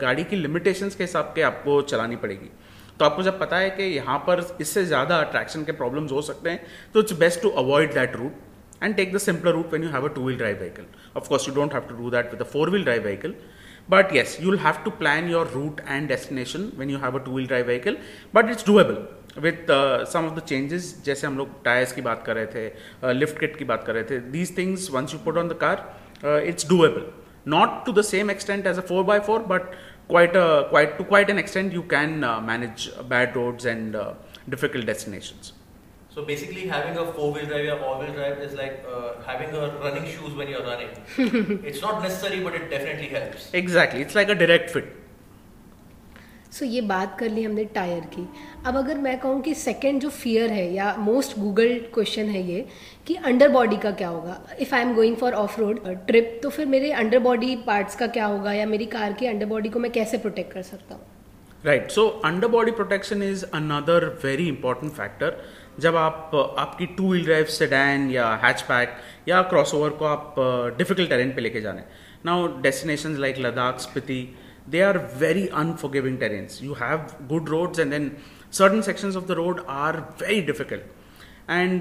गाड़ी 0.00 0.24
की 0.24 0.36
लिमिटेशंस 0.36 0.94
के 0.96 1.04
हिसाब 1.04 1.32
के 1.34 1.42
आपको 1.42 1.80
चलानी 1.82 2.16
पड़ेगी 2.16 2.50
तो 2.98 3.04
आपको 3.04 3.22
जब 3.22 3.38
पता 3.40 3.56
है 3.58 3.70
कि 3.70 3.82
यहाँ 3.82 4.18
पर 4.26 4.46
इससे 4.60 4.84
ज़्यादा 4.84 5.16
अट्रैक्शन 5.20 5.64
के 5.64 5.72
प्रॉब्लम्स 5.80 6.12
हो 6.12 6.22
सकते 6.22 6.50
हैं 6.50 6.66
तो 6.94 7.00
it's 7.00 7.12
best 7.18 7.42
to 7.42 7.48
avoid 7.62 7.94
that 7.94 8.16
route 8.16 8.82
and 8.82 8.94
take 8.96 9.14
the 9.14 9.18
simpler 9.18 9.52
route 9.52 9.72
when 9.72 9.86
you 9.86 9.90
have 9.90 10.06
a 10.06 10.10
two 10.10 10.24
wheel 10.24 10.38
drive 10.38 10.58
vehicle. 10.58 10.86
Of 11.14 11.28
course, 11.28 11.46
you 11.48 11.54
don't 11.54 11.76
have 11.78 11.88
to 11.88 11.96
do 11.98 12.10
that 12.10 12.32
with 12.34 12.46
a 12.46 12.48
four 12.54 12.66
wheel 12.70 12.84
drive 12.84 13.02
vehicle. 13.02 13.34
But 13.89 14.13
yes, 14.13 14.39
you'll 14.39 14.57
have 14.57 14.83
to 14.83 14.91
plan 14.91 15.27
your 15.27 15.45
route 15.45 15.81
and 15.85 16.07
destination 16.07 16.71
when 16.75 16.89
you 16.89 16.97
have 16.97 17.15
a 17.15 17.19
two 17.19 17.31
wheel 17.31 17.47
drive 17.47 17.65
vehicle. 17.65 17.95
But 18.31 18.49
it's 18.49 18.63
doable 18.63 19.07
with 19.35 19.69
uh, 19.69 20.05
some 20.05 20.25
of 20.25 20.35
the 20.35 20.41
changes. 20.41 20.93
जैसे 21.05 21.27
हम 21.27 21.37
लोग 21.37 21.63
tyres 21.65 21.91
की 21.93 22.01
बात 22.01 22.23
कर 22.25 22.35
रहे 22.35 22.45
थे 22.55 23.13
lift 23.19 23.33
uh, 23.33 23.39
kit 23.39 23.57
की 23.57 23.65
बात 23.65 23.83
कर 23.87 23.93
रहे 23.93 24.03
थे 24.11 24.19
these 24.31 24.53
things 24.59 24.89
once 24.97 25.15
you 25.15 25.21
put 25.27 25.41
on 25.43 25.51
the 25.53 25.59
car 25.63 25.75
uh, 26.23 26.51
it's 26.51 26.69
doable 26.73 27.07
not 27.45 27.85
to 27.85 27.91
the 27.91 28.03
same 28.03 28.29
extent 28.29 28.67
as 28.71 28.77
a 28.77 28.81
4x4 28.81 29.47
but 29.47 29.73
quite 30.07 30.35
a 30.35 30.67
quite 30.69 30.97
to 30.97 31.03
quite 31.03 31.29
an 31.29 31.39
extent 31.39 31.73
you 31.73 31.83
can 31.95 32.23
uh, 32.23 32.39
manage 32.41 32.89
bad 33.09 33.35
roads 33.35 33.65
and 33.65 33.95
uh, 33.95 34.13
difficult 34.49 34.85
destinations 34.85 35.53
So 36.16 36.22
basically 36.28 36.66
having 36.66 36.96
a 36.96 37.02
four 37.12 37.30
wheel 37.32 37.48
drive 37.48 37.66
or 37.72 37.78
all 37.86 37.98
wheel 38.02 38.12
drive 38.18 38.38
is 38.44 38.52
like 38.58 38.84
uh, 38.90 39.08
having 39.24 39.50
a 39.54 39.64
running 39.80 40.04
shoes 40.12 40.36
when 40.36 40.48
you're 40.48 40.64
running. 40.68 40.92
It's 41.70 41.82
not 41.82 42.02
necessary 42.02 42.38
but 42.44 42.54
it 42.54 42.70
definitely 42.70 43.08
helps. 43.08 43.50
Exactly. 43.52 44.00
It's 44.00 44.14
like 44.18 44.30
a 44.34 44.38
direct 44.42 44.70
fit. 44.76 44.94
So 46.52 46.64
so, 46.64 46.70
ये 46.72 46.80
बात 46.80 47.16
कर 47.18 47.30
ली 47.30 47.42
हमने 47.42 47.64
tyre 47.74 48.00
की। 48.14 48.26
अब 48.66 48.76
अगर 48.76 48.98
मैं 48.98 49.18
कहूँ 49.20 49.40
कि 49.42 49.54
सेकंड 49.54 50.00
जो 50.00 50.10
फियर 50.10 50.52
है 50.52 50.64
या 50.74 50.94
मोस्ट 50.98 51.38
गूगल 51.38 51.74
क्वेश्चन 51.94 52.28
है 52.28 52.42
ये 52.42 52.64
कि 53.06 53.14
अंडर 53.30 53.48
बॉडी 53.48 53.76
का 53.82 53.90
क्या 53.98 54.08
होगा? 54.08 54.38
If 54.60 54.74
I 54.74 54.82
am 54.82 54.94
going 54.94 55.16
for 55.16 55.32
off 55.32 55.60
road 55.60 55.84
trip 56.06 56.40
तो 56.42 56.50
फिर 56.50 56.66
मेरे 56.76 56.92
अंडर 57.02 57.18
बॉडी 57.28 57.56
पार्ट्स 57.66 57.96
का 57.96 58.06
क्या 58.16 58.26
होगा 58.26 58.52
या 58.52 58.66
मेरी 58.66 58.86
कार 58.96 59.12
की 59.12 59.26
अंडर 59.26 59.46
बॉडी 59.46 59.68
को 59.68 59.78
मैं 59.78 59.92
कैसे 59.92 60.18
प्रोटेक्ट 60.18 60.52
कर 60.52 60.62
सकता 60.62 60.94
हूँ? 60.94 61.02
Right 61.66 61.90
so 61.90 62.06
under 62.24 62.48
body 62.48 62.70
protection 62.70 63.22
is 63.22 63.44
another 63.54 64.04
very 64.24 64.48
important 64.48 64.92
factor 64.92 65.42
जब 65.80 65.96
आप 65.96 66.30
आपकी 66.58 66.86
टू 66.96 67.10
व्हील 67.10 67.24
ड्राइव 67.24 67.44
सेडैन 67.44 68.10
या 68.10 68.28
हैचपैक 68.44 68.96
या 69.28 69.42
क्रॉसओवर 69.42 69.90
को 69.90 70.04
आप 70.04 70.34
डिफ़िकल्ट 70.78 71.08
टेरेन 71.10 71.32
पे 71.34 71.40
लेके 71.40 71.60
जाने। 71.60 71.82
Now 72.24 72.46
destination 72.62 73.16
like 73.20 73.38
Ladakh 73.38 73.80
Spiti 73.80 74.20
they 74.68 74.80
are 74.80 74.98
very 75.18 75.48
unforgiving 75.62 76.18
terrains. 76.22 76.62
You 76.62 76.72
have 76.74 77.06
good 77.28 77.48
roads 77.48 77.80
and 77.80 77.90
then 77.90 78.10
certain 78.52 78.82
sections 78.82 79.16
of 79.16 79.26
the 79.26 79.30
road 79.30 79.64
are 79.68 79.96
very 80.22 80.40
difficult 80.42 80.82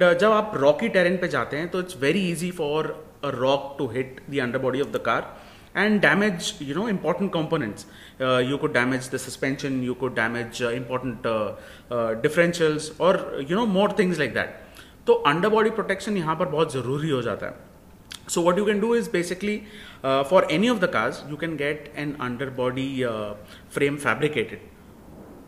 uh, 0.03 0.19
जब 0.19 0.31
आप 0.31 0.51
rocky 0.55 0.89
terrain 0.89 1.17
पे 1.17 1.27
जाते 1.27 1.57
हैं 1.57 1.67
तो 1.69 1.79
it's 1.79 1.97
very 2.01 2.29
easy 2.31 2.51
for 2.51 2.87
a 3.23 3.29
rock 3.35 3.75
to 3.79 3.87
hit 3.87 4.21
the 4.29 4.39
under 4.39 4.59
body 4.59 4.81
of 4.81 4.89
the 4.89 5.01
car 5.05 5.35
and 5.75 6.01
damage 6.01 6.55
you 6.59 6.73
know 6.73 6.87
important 6.87 7.31
components 7.31 7.85
uh, 8.21 8.37
you 8.49 8.57
could 8.57 8.73
damage 8.73 9.09
the 9.09 9.19
suspension 9.19 9.81
you 9.83 9.95
could 9.95 10.15
damage 10.15 10.61
uh, 10.61 10.69
important 10.71 11.25
uh, 11.25 11.53
uh, 11.91 12.15
differentials 12.25 12.91
or 12.99 13.41
you 13.41 13.55
know 13.55 13.65
more 13.79 13.89
things 14.01 14.23
like 14.25 14.37
that 14.41 14.61
तो 15.07 15.13
under 15.29 15.49
body 15.49 15.69
protection 15.69 16.15
यहाँ 16.17 16.35
पर 16.35 16.45
बहुत 16.49 16.73
ज़रूरी 16.73 17.09
हो 17.09 17.21
जाता 17.21 17.45
है 17.45 17.73
So 18.27 18.41
what 18.41 18.57
you 18.57 18.65
can 18.65 18.79
do 18.79 18.93
is 18.93 19.07
basically 19.07 19.65
uh, 20.03 20.23
for 20.23 20.39
any 20.49 20.67
of 20.67 20.79
the 20.79 20.87
cars 20.87 21.23
you 21.29 21.37
can 21.37 21.57
get 21.57 21.91
an 21.95 22.15
underbody 22.19 23.05
uh, 23.05 23.35
frame 23.69 23.99
fabricated 24.05 24.71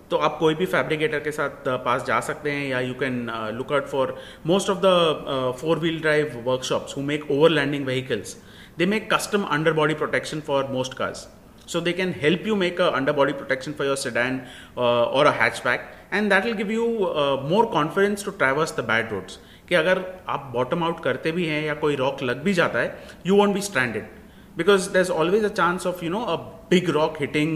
तो 0.10 0.18
आप 0.26 0.38
कोई 0.40 0.56
भी 0.56 0.66
फैब्रिकेटर 0.66 1.20
के 1.20 1.32
साथ 1.32 1.66
uh, 1.68 1.80
पास 1.86 2.06
जा 2.08 2.20
सकते 2.28 2.52
हैं 2.52 2.68
या 2.68 2.80
you 2.80 2.94
can 3.00 3.16
look 3.56 3.72
out 3.74 3.88
for 3.88 4.16
most 4.48 4.70
of 4.70 4.78
the 4.84 5.56
four 5.62 5.80
wheel 5.80 6.00
drive 6.02 6.38
workshops 6.46 6.98
who 6.98 7.02
make 7.10 7.32
overlanding 7.50 7.86
vehicles 7.86 8.36
they 8.79 8.87
make 8.87 9.13
custom 9.13 9.45
under 9.57 9.73
body 9.83 9.95
protection 10.03 10.41
for 10.49 10.65
most 10.73 10.95
cars 10.99 11.29
so 11.73 11.81
they 11.81 11.93
can 11.99 12.13
help 12.21 12.47
you 12.47 12.55
make 12.61 12.81
a 12.85 12.87
underbody 12.95 13.35
protection 13.41 13.75
for 13.75 13.85
your 13.89 13.97
sedan 13.97 14.39
uh, 14.77 15.19
or 15.19 15.21
a 15.27 15.33
hatchback 15.33 15.85
and 16.11 16.33
that 16.33 16.49
will 16.49 16.57
give 16.61 16.73
you 16.75 16.87
uh, 17.07 17.37
more 17.53 17.63
confidence 17.75 18.25
to 18.29 18.33
traverse 18.41 18.73
the 18.79 18.85
bad 18.89 19.13
roads 19.15 19.39
कि 19.69 19.75
अगर 19.75 20.01
आप 20.29 20.51
bottom 20.55 20.83
out 20.85 21.03
करते 21.05 21.33
भी 21.33 21.47
हैं 21.47 21.63
या 21.65 21.75
कोई 21.85 21.97
rock 21.97 22.23
लग 22.23 22.43
भी 22.45 22.53
जाता 22.55 22.79
है 22.79 23.21
you 23.27 23.37
won't 23.37 23.55
be 23.55 23.61
stranded 23.69 24.09
because 24.57 24.89
there 24.97 25.03
is 25.03 25.11
always 25.11 25.45
a 25.45 25.49
chance 25.61 25.87
of 25.87 26.03
you 26.05 26.11
know 26.11 26.25
a 26.33 26.37
big 26.71 26.91
rock 26.97 27.21
hitting 27.21 27.55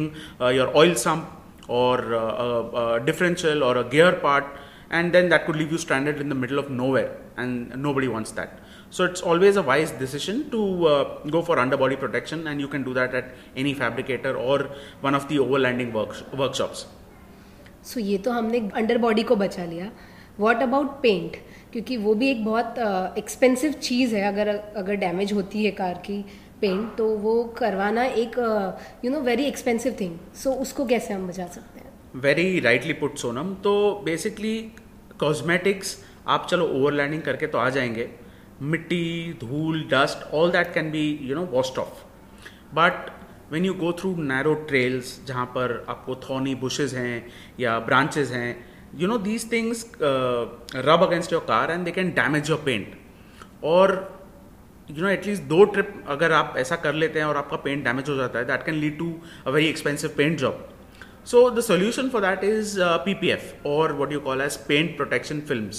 your 0.59 0.73
oil 0.83 0.95
sump 1.07 1.33
or 1.69 2.15
uh, 2.15 2.19
a, 2.19 2.95
a 2.97 3.01
differential 3.01 3.63
or 3.65 3.77
a 3.79 3.85
gear 3.85 4.13
part 4.13 4.45
and 4.91 5.13
then 5.13 5.29
that 5.29 5.47
could 5.47 5.57
leave 5.57 5.73
you 5.73 5.79
stranded 5.79 6.21
in 6.21 6.29
the 6.29 6.35
middle 6.35 6.59
of 6.59 6.71
nowhere 6.71 7.17
and 7.37 7.77
nobody 7.77 8.09
wants 8.09 8.31
that 8.33 8.60
so 8.98 9.06
it's 9.10 9.22
always 9.32 9.58
a 9.60 9.64
wise 9.68 9.92
decision 10.00 10.40
to 10.54 10.62
uh, 10.88 11.04
go 11.36 11.42
for 11.50 11.58
underbody 11.60 11.98
protection 12.00 12.48
and 12.52 12.64
you 12.64 12.70
can 12.74 12.84
do 12.88 12.94
that 12.96 13.14
at 13.20 13.30
any 13.64 13.74
fabricator 13.74 14.34
or 14.38 14.58
one 15.06 15.18
of 15.20 15.28
the 15.30 15.40
overlanding 15.44 15.94
work, 15.94 16.16
workshops. 16.42 16.86
So 17.84 18.00
so, 18.00 18.06
ये 18.06 18.18
तो 18.18 18.32
हमने 18.32 18.60
under 18.76 18.98
body 18.98 19.24
को 19.24 19.36
बचा 19.36 19.66
लिया। 19.66 19.92
What 20.40 20.62
about 20.64 21.02
paint 21.04 21.36
क्योंकि 21.72 21.98
वो 21.98 22.14
भी 22.16 22.30
एक 22.32 22.44
बहुत 22.46 22.76
एक्सपेंसिव 23.18 23.72
uh, 23.72 23.80
चीज़ 23.80 24.16
है। 24.16 24.24
अगर 24.28 24.48
अगर 24.78 24.96
डैमेज 24.96 25.34
होती 25.34 25.64
है 25.66 25.72
कार 25.72 25.94
की 26.06 26.22
पेंट 26.62 26.96
तो 26.98 27.08
वो 27.18 27.44
करवाना 27.58 28.04
एक 28.06 28.38
you 29.06 29.12
know 29.12 29.22
very 29.22 29.44
expensive 29.44 29.96
thing 30.00 30.18
so 30.44 30.52
उसको 30.64 30.86
कैसे 30.86 31.14
हम 31.14 31.28
बचा 31.28 31.48
सकते 31.48 31.80
हैं? 31.80 31.90
वेरी 32.16 32.60
राइटली 32.60 32.94
पुट 32.94 33.18
सोनम 33.18 33.54
तो 33.64 33.74
बेसिकली 34.06 34.56
कॉस्मेटिक्स 35.20 35.98
आप 36.28 36.48
चलो 36.52 36.68
ओवरलैंडिंग 36.68 37.22
करके 37.22 37.48
तो 37.48 37.58
आ 37.58 37.70
जाएँगे। 37.70 38.10
मिट्टी, 38.62 39.38
धूल 39.42 39.84
dust 39.92 40.34
all 40.34 40.52
that 40.52 40.74
can 40.74 40.92
be 40.92 41.04
you 41.22 41.36
know 41.36 41.46
washed 41.52 41.80
off 41.80 42.04
but 42.76 43.10
when 43.52 43.66
you 43.66 43.74
go 43.74 43.92
through 43.94 44.16
narrow 44.16 44.54
trails 44.68 45.20
जहाँ 45.28 45.46
पर 45.46 45.86
आपको 45.90 46.16
थॉनी 46.30 46.56
बुशेज 46.56 46.94
हैं 46.96 47.26
या 47.60 47.78
ब्रांचेज 47.80 48.32
हैं 48.32 48.66
you 48.96 49.08
know 49.08 49.18
these 49.18 49.52
things 49.52 49.86
rub 50.02 51.04
against 51.04 51.34
your 51.34 51.42
car 51.42 51.72
and 51.72 51.86
they 51.86 51.92
can 51.92 52.12
damage 52.12 52.50
your 52.50 52.62
paint 52.66 52.96
और 53.64 53.94
you 54.90 55.04
know 55.04 55.10
at least 55.10 55.44
दो 55.44 55.64
trip 55.66 56.04
अगर 56.08 56.32
आप 56.32 56.54
ऐसा 56.58 56.76
कर 56.76 56.94
लेते 56.94 57.20
हैं 57.20 57.26
और 57.26 57.38
आपका 57.38 57.58
पेंट 57.58 57.84
डैमेज 57.84 58.10
हो 58.10 58.16
जाता 58.16 58.40
है 58.40 58.46
that 58.46 58.66
can 58.66 58.76
lead 58.76 58.98
to 59.00 59.14
a 59.48 59.50
very 59.50 59.68
expensive 59.68 60.14
paint 60.18 60.38
job 60.40 60.68
so 61.26 61.50
the 61.50 61.62
solution 61.62 62.10
for 62.10 62.22
that 62.22 62.44
is 62.44 62.78
P 63.06 63.14
P 63.14 63.30
F 63.30 63.68
और 63.68 63.94
what 63.94 64.14
you 64.14 64.20
call 64.20 64.42
as 64.42 64.58
paint 64.68 64.96
protection 64.98 65.40
film 65.40 65.70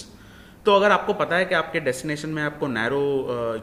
तो 0.67 0.75
अगर 0.77 0.91
आपको 0.93 1.15
पता 1.15 1.37
है 1.37 1.45
कि 1.45 1.55
आपके 1.55 1.81
डेस्टिनेशन 1.81 2.29
में 2.29 2.43
आपको 2.43 2.67
नैरो 2.69 3.01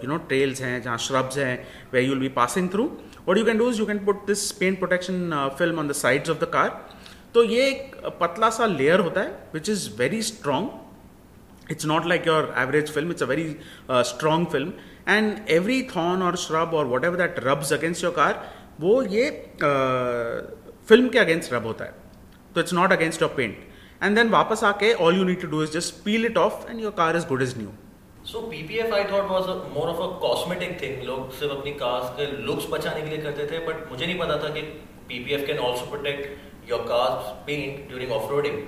यू 0.04 0.10
नो 0.10 0.18
ट्रेल्स 0.30 0.62
हैं 0.62 0.82
जहाँ 0.82 0.98
श्रब्स 0.98 1.38
हैं 1.38 1.54
where 1.94 2.02
you 2.02 2.10
will 2.10 2.20
be 2.20 2.30
passing 2.38 2.70
through 2.70 2.84
what 3.28 3.38
you 3.38 3.46
can 3.46 3.58
do 3.58 3.70
is 3.70 3.80
you 3.80 3.86
can 3.86 4.04
put 4.06 4.26
this 4.28 4.52
paint 4.60 4.78
protection 4.80 5.32
film 5.60 5.80
on 5.80 5.88
the 5.88 5.92
sides 6.02 6.30
of 6.30 6.40
the 6.40 6.50
car 6.54 6.70
तो 7.34 7.44
ये 7.44 7.68
एक 7.70 7.96
पतला 8.22 8.50
सा 8.50 8.66
लेयर 8.66 9.00
होता 9.00 9.22
है 9.22 9.50
which 9.54 9.70
is 9.70 9.90
very 9.98 10.22
strong 10.22 11.72
it's 11.72 11.86
not 11.86 12.06
like 12.08 12.28
your 12.28 12.54
average 12.58 12.92
film 12.94 13.12
it's 13.12 13.24
a 13.24 13.26
very 13.26 13.56
strong 14.12 14.48
film 14.48 14.74
and 15.08 15.50
every 15.50 15.82
thorn 15.96 16.22
और 16.22 16.36
shrub 16.38 16.74
और 16.74 16.88
whatever 17.06 17.18
that 17.18 17.36
rubs 17.44 17.74
against 17.74 18.04
your 18.04 18.14
car 18.16 18.46
वो 18.80 19.02
ये 19.04 19.30
फ़िल्म 20.90 21.06
uh, 21.06 21.12
के 21.14 21.20
अगेंस्ट 21.20 21.54
रब 21.54 21.66
होता 21.66 21.86
है. 21.86 21.94
तो 22.56 22.62
it's 22.62 22.74
not 22.74 22.92
against 22.92 23.22
your 23.22 23.34
paint 23.38 23.58
and 24.02 24.16
then 24.16 24.30
वापस 24.30 24.64
आके 24.64 24.94
all 25.06 25.18
you 25.18 25.24
need 25.24 25.42
to 25.42 25.48
do 25.48 25.62
is 25.64 25.72
just 25.72 26.04
peel 26.04 26.26
it 26.26 26.38
off 26.38 26.70
and 26.70 26.82
your 26.82 26.92
car 26.98 27.18
is 27.18 27.28
good 27.28 27.42
is 27.42 27.58
new 27.60 27.70
so 28.32 28.42
PPF 28.50 28.94
I 28.94 29.04
thought 29.12 29.30
was 29.32 29.48
more 29.76 29.90
of 29.90 30.02
a 30.02 30.08
cosmetic 30.22 30.82
thing 30.82 31.04
लोग 31.04 31.32
सिर्फ़ 31.40 31.54
अपनी 31.54 31.72
cars 31.84 32.10
के 32.18 32.32
looks 32.46 32.68
बचाने 32.72 33.02
के 33.02 33.10
लिए 33.10 33.22
करते 33.24 33.46
थे 33.52 33.60
बट 33.66 33.90
मुझे 33.92 34.06
नहीं 34.06 34.20
पता 34.20 34.38
था 34.44 34.54
कि 34.54 34.62
PPF 35.10 35.46
can 35.48 35.60
also 35.70 35.90
protect 35.92 36.70
your 36.70 36.82
car's 36.90 37.34
paint 37.48 37.88
during 37.88 38.12
off 38.12 38.32
roading 38.32 38.62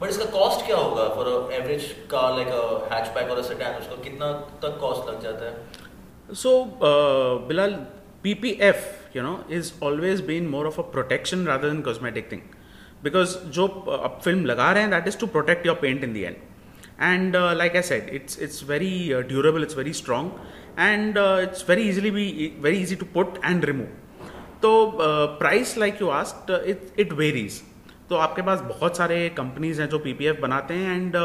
but 0.00 0.08
इसका 0.08 0.24
कॉस्ट 0.32 0.66
क्या 0.66 0.76
होगा 0.76 1.08
for 1.14 1.52
average 1.54 1.90
car 2.10 2.36
like 2.36 2.48
a 2.48 2.94
hatchback 2.94 3.30
और 3.30 3.38
अ 3.38 3.48
सेडान 3.48 3.80
उसका 3.82 4.02
कितना 4.02 4.32
तक 4.62 4.78
कॉस्ट 4.80 5.10
लग 5.10 5.22
जाता 5.22 5.44
है? 5.44 5.84
So, 6.28 6.52
uh, 6.82 7.38
Bilal, 7.46 7.86
PPF, 8.24 8.86
you 9.14 9.22
know, 9.22 9.44
is 9.48 9.74
always 9.80 10.20
been 10.20 10.48
more 10.48 10.66
of 10.66 10.78
a 10.78 10.82
protection 10.82 11.44
rather 11.46 11.68
than 11.68 11.82
cosmetic 11.82 12.28
because 13.04 13.36
जो 13.50 13.66
आप 14.04 14.20
फ़िल्म 14.24 14.44
लगा 14.44 14.70
रहे 14.72 14.82
हैं 14.82 14.90
that 14.90 15.08
is 15.08 15.18
to 15.18 15.26
protect 15.28 15.66
your 15.66 15.76
paint 15.82 16.04
in 16.04 16.12
the 16.12 16.22
end 16.22 16.36
and 17.02 17.36
like 17.56 17.76
I 17.76 17.82
said 17.82 18.08
it's 18.12 18.38
it's 18.42 18.64
very 18.68 18.92
durable 19.28 19.62
it's 19.62 19.76
very 19.76 19.92
strong 19.92 20.30
and 20.78 21.18
it's 21.18 21.68
very 21.68 21.88
easily 21.88 22.10
be 22.10 22.52
very 22.60 22.82
easy 22.82 22.96
to 22.96 23.06
put 23.14 23.38
and 23.44 23.64
remove 23.64 23.86
तो 24.62 24.72
price 25.38 25.76
like 25.78 26.00
you 26.02 26.08
asked 26.10 26.50
it 26.50 27.00
it 27.00 27.12
varies 27.14 27.62
तो 28.08 28.16
आपके 28.16 28.42
पास 28.42 28.60
बहुत 28.60 28.96
सारे 28.96 29.28
companies 29.36 29.80
हैं 29.80 29.88
जो 29.88 29.98
P 29.98 30.12
P 30.12 30.24
F 30.24 30.40
बनाते 30.40 30.74
हैं 30.74 30.96
and 30.96 31.16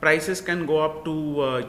price 0.00 0.40
can 0.40 0.64
go 0.66 0.76
up 0.78 1.02
to 1.04 1.14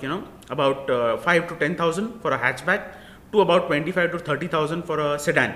you 0.03 0.09
know 0.09 0.23
about 0.51 0.91
five 1.25 1.43
to 1.49 1.55
ten 1.55 1.75
thousand 1.79 2.09
for 2.23 2.31
a 2.31 2.37
hatchback 2.65 2.91
to 3.31 3.39
about 3.39 3.67
twenty 3.67 3.91
five 3.91 4.09
to 4.09 4.17
thirty 4.29 4.47
thousand 4.53 4.83
for 4.83 4.99
a 4.99 5.15
sedan 5.17 5.53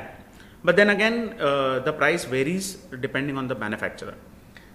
then 0.73 0.89
again 0.89 1.35
uh, 1.39 1.79
the 1.79 1.93
price 1.93 2.25
varies 2.25 2.77
depending 2.99 3.37
on 3.37 3.47
the 3.47 3.55
manufacturer. 3.55 4.15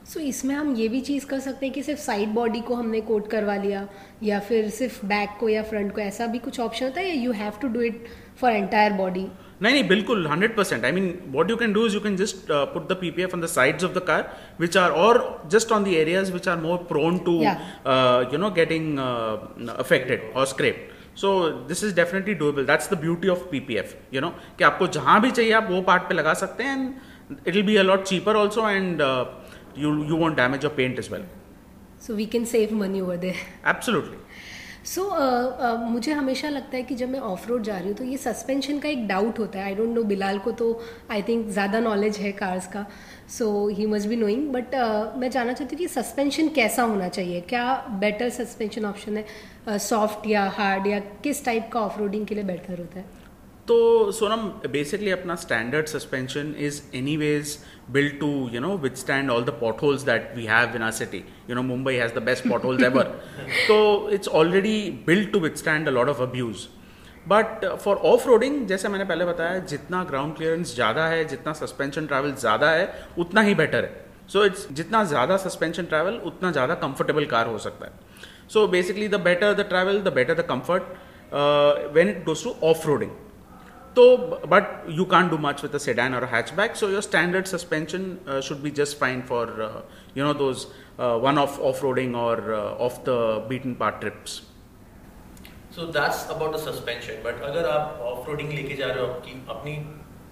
So 0.05 0.19
so, 0.19 0.25
इसमें 0.27 0.55
हम 0.55 0.75
ये 0.77 0.89
भी 0.89 1.01
चीज़ 1.01 1.27
कर 1.27 1.41
सकते 1.41 1.67
हैं 1.67 1.75
कि 1.75 1.83
सिर्फ़ 1.83 2.01
side 2.01 2.29
body 2.35 2.61
को 2.61 2.75
हमने 2.75 3.01
कोट 3.01 3.31
करवा 3.31 3.57
लिया 3.57 3.87
या 4.23 4.39
फिर 4.49 4.69
सिर्फ़ 4.71 5.05
बैक 5.07 5.37
को 5.41 5.49
या 5.49 5.63
फ्रंट 5.63 5.95
को 5.95 6.01
ऐसा 6.01 6.27
भी 6.27 6.39
कुछ 6.39 6.61
ऑप्शन 6.61 6.85
होता 6.85 7.01
है 7.01 7.09
या 7.09 7.23
you 7.23 7.33
have 7.33 7.59
to 7.63 7.69
do 7.69 7.81
it 7.81 8.05
for 8.41 8.53
entire 8.53 8.93
body 8.93 9.27
नहीं 9.63 9.73
नहीं 9.73 9.89
बिल्कुल 9.89 10.27
hundred 10.27 10.57
percent 10.57 10.85
I 10.85 10.93
mean 10.93 11.13
what 11.33 11.51
you 11.51 11.57
can 11.57 11.73
do 11.73 11.87
is 11.87 11.95
you 11.95 12.01
can 12.01 12.17
just 12.17 12.47
put 12.51 12.89
the 12.89 12.97
PPF 13.01 13.35
on 13.35 13.41
the 13.41 13.47
sides 13.47 13.85
of 13.85 13.93
the 13.95 14.03
car 14.07 14.31
which 14.61 14.77
are 14.77 14.91
और 15.01 15.21
just 15.53 15.73
on 15.73 15.85
the 15.85 15.95
areas 15.97 16.33
which 16.33 16.49
are 16.49 16.57
more 16.61 16.79
prone 16.89 17.19
to 17.27 17.41
you 17.43 18.39
know 18.39 18.51
getting 18.61 18.99
affected 18.99 20.33
और 20.37 20.47
scrape 20.47 20.89
so 21.17 21.49
this 21.69 21.85
is 21.85 21.95
definitely 21.95 22.35
doable 22.35 22.65
that's 22.67 22.93
the 22.93 22.99
beauty 23.01 23.29
of 23.29 23.45
PPF 23.51 23.97
you 24.15 24.21
know 24.21 24.31
कि 24.59 24.65
आपको 24.65 24.87
जहाँ 24.99 25.21
भी 25.21 25.31
चाहिए 25.31 25.53
आप 25.53 25.69
वो 25.71 25.81
part 25.83 26.03
पे 26.03 26.15
लगा 26.15 26.35
सकते 26.43 26.65
हैं 26.65 26.77
and 26.77 27.37
it 27.47 27.55
will 27.55 27.67
be 27.67 27.77
a lot 27.77 27.97
lot 27.97 28.07
cheaper 28.07 28.37
also 28.37 28.69
and 28.71 29.01
you 29.79 29.95
you 30.05 30.17
won't 30.17 30.37
damage 30.37 30.65
your 30.65 30.75
paint 30.77 30.99
as 30.99 31.11
well 31.13 31.25
so 32.07 32.15
we 32.15 32.27
can 32.27 32.45
save 32.45 32.75
money 32.77 33.01
over 33.01 33.17
there 33.17 33.69
absolutely 33.71 34.19
so 34.85 35.03
so, 35.03 35.09
uh, 35.13 35.67
uh, 35.67 35.91
मुझे 35.91 36.13
हमेशा 36.13 36.49
लगता 36.49 36.77
है 36.77 36.83
कि 36.83 36.95
जब 36.95 37.09
मैं 37.09 37.19
ऑफ़ 37.21 37.47
रोड 37.49 37.63
जा 37.63 37.77
रही 37.79 37.89
हूँ 37.89 37.97
तो 37.97 38.05
ये 38.05 38.17
सस्पेंशन 38.17 38.79
का 38.79 38.89
एक 38.89 39.07
डाउट 39.09 39.39
होता 39.39 39.59
है। 39.59 39.65
आई 39.65 39.75
डोंट 39.75 39.95
नो 39.95 40.03
बिलाल 40.05 40.39
को 40.39 40.53
तो 40.53 40.81
आई 41.11 41.23
थिंक 41.23 41.47
ज़्यादा 41.49 41.81
नॉलेज 41.81 42.17
है 42.19 42.33
कार्स 42.33 42.67
का। 42.67 42.87
So 43.29 43.69
he 43.69 43.87
must 43.87 44.09
be 44.09 44.17
knowing 44.17 44.49
but 44.53 44.75
मैं 45.19 45.31
जानना 45.31 45.53
चाहती 45.53 45.77
हूँ 45.77 45.79
कि 45.79 45.89
सस्पेंशन 45.89 46.49
कैसा 46.55 46.83
होना 46.83 47.09
चाहिए? 47.09 47.41
क्या 47.41 47.75
बेटर 48.01 48.29
सस्पेंशन 48.31 48.85
ऑप्शन 48.85 49.17
है? 49.17 49.79
सॉफ्ट 49.79 50.21
uh, 50.21 50.31
या 50.31 50.49
हार्ड 50.57 50.87
या 50.87 50.99
किस 51.25 51.45
टाइप 51.45 51.71
का 51.73 51.81
ऑफ़ 51.81 51.99
रोडिंग 51.99 52.27
के 52.27 52.35
लिए 52.35 52.45
बेटर 52.45 52.79
होता 52.79 52.99
है? 52.99 53.20
तो 53.71 53.81
सोनम 54.13 54.47
बेसिकली 54.71 55.11
अपना 55.11 55.35
standard 55.43 55.87
suspension 55.87 56.55
is 56.69 56.81
anyways 57.17 57.59
built 57.95 58.19
to 58.21 58.27
you 58.55 58.61
know 58.65 58.73
withstand 58.83 59.33
all 59.35 59.47
the 59.47 59.53
potholes 59.61 60.05
that 60.09 60.35
we 60.35 60.45
have 60.47 60.75
in 60.75 60.83
our 60.89 60.97
city. 60.99 61.21
You 61.49 61.55
know 61.55 61.63
mumbai 61.71 61.95
has 62.01 62.13
the 62.13 62.23
best 62.29 62.45
potholes 62.49 62.83
ever. 62.83 63.05
So 63.69 63.79
it's 64.09 64.29
already 64.41 64.75
built 65.09 65.33
to 65.33 65.41
withstand 65.47 65.93
a 65.93 65.97
lot 66.01 66.13
of 66.15 66.23
abuse. 66.27 66.69
But 67.29 67.65
for 67.85 67.97
off 68.11 68.27
roading 68.29 68.67
जैसे 68.67 68.89
मैंने 68.89 69.05
पहले 69.05 69.25
बताया 69.25 69.59
जितना 69.73 70.03
ground 70.05 70.35
clearance 70.37 70.75
ज़्यादा 70.75 71.07
है 71.07 71.25
जितना 71.29 71.53
suspension 71.53 72.07
travel 72.07 72.33
ज़्यादा 72.35 72.71
है 72.71 72.87
उतना 73.19 73.41
ही 73.49 73.55
बेटर 73.55 73.85
है. 73.85 73.91
सो 74.29 74.39
so 74.39 74.45
इट्स 74.47 74.67
जितना 74.73 75.03
ज़्यादा 75.11 75.37
सस्पेंशन 75.37 75.85
ट्रैवल 75.85 76.15
उतना 76.31 76.53
ज़्यादा 76.53 76.75
कंफर्टेबल 76.85 77.27
कार 77.35 77.47
हो 77.47 77.59
सकता 77.67 77.87
है. 77.87 77.93
So 78.53 78.67
basically 78.69 79.09
the 79.09 79.21
better 79.27 79.55
the 79.55 79.67
travel 79.69 80.01
the 80.03 80.13
better 80.15 80.35
the 80.35 80.47
comfort 80.49 80.83
when 81.97 82.09
it 82.09 82.25
goes 82.25 82.45
to 82.45 82.55
off 82.71 82.87
roading 82.87 83.11
So, 83.96 84.42
but 84.46 84.84
you 84.90 85.06
can't 85.06 85.32
do 85.32 85.38
much 85.38 85.62
with 85.62 85.74
a 85.74 85.80
sedan 85.80 86.14
or 86.14 86.20
a 86.20 86.28
hatchback. 86.28 86.76
So 86.76 86.90
your 86.90 87.02
standard 87.02 87.48
suspension 87.48 88.20
uh, 88.28 88.42
should 88.42 88.62
be 88.62 88.72
just 88.72 88.98
fine 89.00 89.24
for 89.24 89.62
uh, 89.62 89.82
you 90.14 90.24
know 90.24 90.34
those 90.34 90.68
uh, 91.00 91.18
one-off 91.18 91.60
off-roading 91.60 92.18
or 92.18 92.54
uh, 92.54 92.86
off 92.88 93.06
the 93.06 93.46
beaten 93.48 93.76
path 93.76 94.02
trips. 94.02 94.42
So 95.72 95.86
that's 95.86 96.30
about 96.30 96.52
the 96.52 96.58
suspension. 96.58 97.24
But 97.24 97.42
अगर 97.42 97.70
आप 97.70 98.02
off-roading 98.10 98.52
लेके 98.56 98.76
जा 98.76 98.92
रहे 98.92 99.06
हो 99.06 99.08
आपकी 99.14 99.34
अपनी 99.56 99.78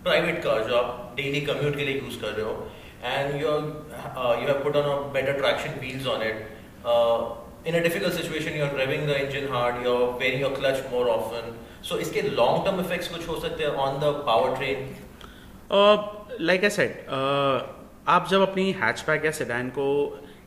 private 0.03 0.43
car 0.43 0.59
जो 0.67 0.75
आप 0.81 1.15
daily 1.17 1.45
commute 1.47 1.77
के 1.77 1.85
लिए 1.85 2.01
use 2.01 2.21
कर 2.21 2.33
रहे 2.33 2.45
हो 2.45 2.67
and 3.03 3.39
you 3.39 3.49
uh, 3.49 4.37
you 4.41 4.47
have 4.47 4.61
put 4.63 4.75
on 4.75 4.89
a 4.91 5.13
better 5.13 5.39
traction 5.39 5.79
wheels 5.79 6.05
on 6.05 6.21
it. 6.21 6.47
Uh, 6.83 7.35
in 7.65 7.75
a 7.75 7.83
difficult 7.83 8.13
situation, 8.13 8.57
you're 8.57 8.73
revving 8.79 9.05
the 9.07 9.17
engine 9.17 9.47
hard, 9.47 9.81
you're 9.81 10.11
wearing 10.17 10.39
your 10.39 10.51
clutch 10.51 10.83
more 10.91 11.09
often 11.09 11.53
सो 11.88 11.98
इसके 11.98 12.22
long 12.22 12.64
term 12.64 12.80
effects 12.80 13.08
कुछ 13.08 13.28
हो 13.28 13.38
सकते 13.40 13.64
हैं 13.64 13.70
on 13.86 13.98
the 14.00 14.12
powertrain 14.56 14.78
like 16.46 16.64
I 16.64 16.70
said 16.70 17.04
आप 18.08 18.28
जब 18.30 18.40
अपनी 18.42 18.70
hatchback 18.82 19.24
या 19.24 19.30
sedan 19.38 19.68
को 19.78 19.88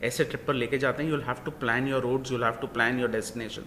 ऐसे 0.03 0.23
ट्रिप 0.23 0.43
पर 0.47 0.53
लेके 0.53 0.77
जाते 0.77 1.03
हैं 1.03 1.09
you'll 1.09 1.21
have 1.23 1.43
to 1.45 1.51
plan 1.59 1.87
your 1.87 2.01
roads 2.03 2.31
you 2.31 2.37
have 2.43 2.53
to 2.61 2.67
plan 2.77 2.99
your 2.99 3.09
destination 3.11 3.63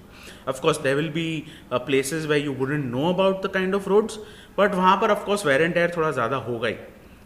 of 0.49 0.61
course 0.63 0.81
there 0.87 0.97
will 0.97 1.11
be 1.19 1.29
places 1.73 2.27
where 2.27 2.39
you 2.39 2.53
wouldn't 2.63 2.85
know 2.85 3.13
about 3.13 3.47
the 3.47 3.51
kind 3.55 3.75
of 3.75 3.89
roads 3.89 4.19
but 4.59 4.75
वहाँ 4.75 4.97
पर 5.01 5.11
of course 5.11 5.47
wear 5.47 5.63
and 5.63 5.77
air 5.77 5.93
थोड़ा 5.97 6.11
ज़्यादा 6.11 6.37
होगा 6.49 6.69
ही. 6.69 6.77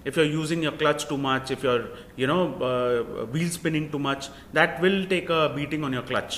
If 0.09 0.17
you're 0.17 0.33
using 0.33 0.61
your 0.65 0.71
clutch 0.81 1.03
too 1.09 1.17
much 1.23 1.51
if 1.55 1.65
you're 1.67 1.81
you 2.21 2.27
know 2.29 2.43
uh, 2.67 3.25
wheel 3.33 3.49
spinning 3.55 3.89
too 3.95 3.99
much 4.05 4.29
that 4.59 4.79
will 4.85 5.01
take 5.11 5.33
a 5.39 5.41
beating 5.57 5.83
on 5.89 5.97
your 5.97 6.05
clutch 6.11 6.37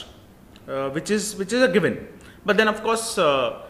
uh, 0.69 0.89
which 0.97 1.13
is 1.17 1.27
which 1.41 1.53
is 1.59 1.67
a 1.67 1.69
given. 1.77 1.99
But 2.45 2.57
then 2.61 2.73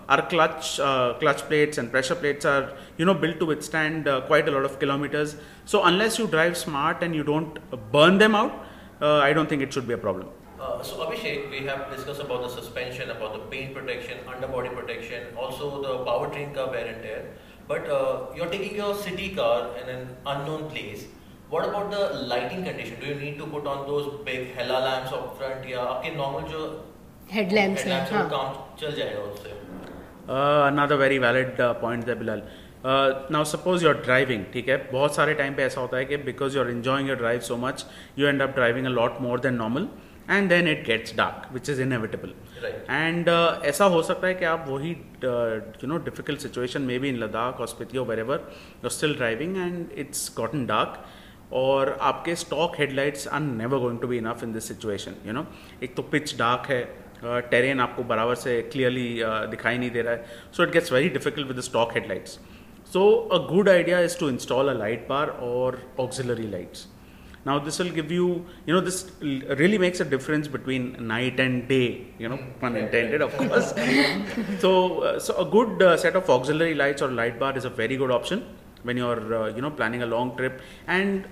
our 0.09 0.21
clutch 0.33 0.79
uh, 0.79 1.13
clutch 1.21 1.41
plates 1.49 1.77
and 1.77 1.91
pressure 1.95 2.15
plates 2.23 2.45
are 2.53 2.63
you 2.97 3.05
know 3.09 3.13
built 3.23 3.37
to 3.39 3.45
withstand 3.53 4.07
uh, 4.07 4.21
quite 4.31 4.47
a 4.47 4.51
lot 4.57 4.65
of 4.69 4.79
kilometers 4.83 5.35
so 5.73 5.83
unless 5.91 6.19
you 6.19 6.27
drive 6.37 6.55
smart 6.65 7.03
and 7.07 7.15
you 7.19 7.23
don't 7.31 7.59
burn 7.97 8.17
them 8.23 8.35
out 8.41 8.53
uh, 9.01 9.19
i 9.29 9.31
don't 9.37 9.49
think 9.53 9.61
it 9.67 9.73
should 9.77 9.87
be 9.93 9.97
a 10.01 10.03
problem 10.07 10.27
Uh, 10.65 10.81
so 10.87 10.95
Abhishek, 11.05 11.49
we 11.53 11.57
have 11.65 11.81
discussed 11.93 12.21
about 12.21 12.39
the 12.43 12.49
suspension, 12.51 13.09
about 13.13 13.33
the 13.33 13.39
paint 13.53 13.73
protection, 13.73 14.17
underbody 14.33 14.69
protection, 14.77 15.25
also 15.37 15.67
the 15.81 15.91
powertrain 16.05 16.53
car 16.55 16.65
wear 16.75 16.85
and 16.91 17.03
tear. 17.03 17.19
But 17.71 17.89
uh, 17.97 18.27
you're 18.37 18.49
taking 18.53 18.75
your 18.75 18.95
city 18.95 19.27
car 19.35 19.57
in 19.81 19.89
an 19.95 20.07
unknown 20.25 20.63
place. 20.69 21.03
What 21.49 21.67
about 21.69 21.91
the 21.91 22.01
lighting 22.33 22.63
condition? 22.69 22.97
Do 23.03 23.07
you 23.07 23.15
need 23.25 23.37
to 23.43 23.45
put 23.55 23.67
on 23.73 23.85
those 23.91 24.07
big 24.29 24.55
hella 24.55 24.79
lamps 24.87 25.13
up 25.19 25.27
front 25.41 25.69
या 25.73 25.81
आपके 25.91 26.15
normal 26.21 26.49
जो 26.53 26.63
headlamps 27.33 27.85
हैं 27.85 27.93
headlamps 27.93 28.11
हैं, 28.13 28.23
वो 28.23 28.29
हाँ 28.29 28.29
काम 28.29 28.77
चल 28.81 28.95
जाएगा 29.01 29.21
उससे? 29.33 29.53
Uh, 30.30 30.68
another 30.72 30.96
very 30.96 31.18
valid 31.18 31.58
uh, 31.60 31.74
point 31.74 32.06
there 32.06 32.14
Bilal. 32.14 32.42
Uh, 32.84 33.22
now 33.30 33.42
suppose 33.44 33.82
you're 33.84 34.00
driving 34.02 34.44
ठीक 34.52 34.68
है 34.68 34.76
बहुत 34.92 35.14
सारे 35.16 35.34
टाइम 35.40 35.54
पे 35.54 35.62
ऐसा 35.62 35.80
होता 35.80 35.96
है 35.96 36.04
कि 36.04 36.16
because 36.28 36.56
you're 36.56 36.70
enjoying 36.74 37.08
your 37.10 37.16
drive 37.22 37.42
so 37.48 37.56
much 37.64 37.82
you 38.20 38.28
end 38.32 38.44
up 38.46 38.54
driving 38.58 38.86
a 38.90 38.92
lot 38.98 39.20
more 39.24 39.38
than 39.46 39.58
normal 39.62 39.88
and 40.36 40.54
then 40.54 40.70
it 40.74 40.84
gets 40.90 41.16
dark 41.22 41.48
which 41.56 41.70
is 41.74 41.82
inevitable 41.86 42.36
Right. 42.62 42.78
And 42.90 43.28
uh, 43.28 43.64
ऐसा 43.72 43.84
हो 43.94 44.02
सकता 44.02 44.26
है 44.26 44.34
कि 44.34 44.44
आप 44.44 44.64
वही 44.68 44.90
you 45.24 45.88
know 45.88 45.98
difficult 46.08 46.40
situation 46.40 46.82
may 46.92 46.98
be 46.98 47.08
in 47.08 47.18
Ladakh 47.24 47.60
और 47.60 47.66
स्पिति 47.68 47.98
और 47.98 48.06
wherever 48.06 48.48
you 48.84 48.90
still 48.98 49.14
driving 49.16 49.56
and 49.56 49.98
it's 50.04 50.32
gotten 50.36 50.66
dark 50.66 51.04
और 51.64 51.96
आपके 52.12 52.34
stock 52.36 52.78
headlights 52.78 53.28
are 53.28 53.40
never 53.40 53.78
going 53.78 54.00
to 54.00 54.08
be 54.08 54.18
enough 54.18 54.42
in 54.44 54.52
this 54.52 54.68
situation 54.68 55.14
you 55.26 55.32
know 55.32 55.46
एक 55.82 55.96
तो 55.96 56.02
पिच 56.12 56.36
डार्क 56.38 56.70
है 56.70 56.82
terrain 57.24 57.80
आपको 57.80 58.02
बराबर 58.04 58.34
से 58.34 58.60
क्लियरली 58.72 59.08
uh, 59.22 59.50
दिखाई 59.50 59.78
नहीं 59.78 59.90
दे 59.90 60.02
रहा 60.02 60.12
है। 60.12 60.24
So 60.56 60.62
it 60.62 60.70
gets 60.72 60.92
very 60.92 61.08
difficult 61.08 61.48
with 61.48 61.56
the 61.56 61.60
stock 61.62 61.92
headlights 61.94 62.38
so 62.92 63.10
a 63.32 63.38
good 63.48 63.68
idea 63.68 64.00
is 64.00 64.18
to 64.20 64.28
install 64.28 64.68
a 64.68 64.72
light 64.78 65.06
bar 65.08 65.28
और 65.48 65.78
auxiliary 66.00 66.46
lights 66.50 66.86
now 67.46 67.60
this 67.64 67.80
will 67.80 67.90
give 67.94 68.12
you 68.12 68.28
you 68.68 68.74
know 68.74 68.80
this 68.80 69.04
really 69.22 69.78
makes 69.78 70.02
a 70.02 70.04
difference 70.10 70.48
between 70.52 70.94
night 71.00 71.40
and 71.40 71.62
day 71.68 71.82
you 72.20 72.28
know 72.28 72.36
pun 72.62 72.76
intended 72.76 73.22
of 73.22 73.36
course 73.36 73.74
so 74.62 74.72
so 75.26 75.32
a 75.32 75.48
good 75.50 75.84
set 76.02 76.16
of 76.16 76.30
auxiliary 76.32 76.74
lights 76.74 77.02
और 77.02 77.12
light 77.12 77.38
bar 77.40 77.58
is 77.58 77.66
a 77.66 77.70
very 77.78 77.96
good 77.96 78.10
option 78.12 78.42
when 78.86 78.98
you 78.98 79.06
are 79.06 79.52
you 79.56 79.62
know 79.62 79.70
planning 79.80 80.02
a 80.02 80.06
long 80.06 80.36
trip 80.36 80.58
and 80.88 81.22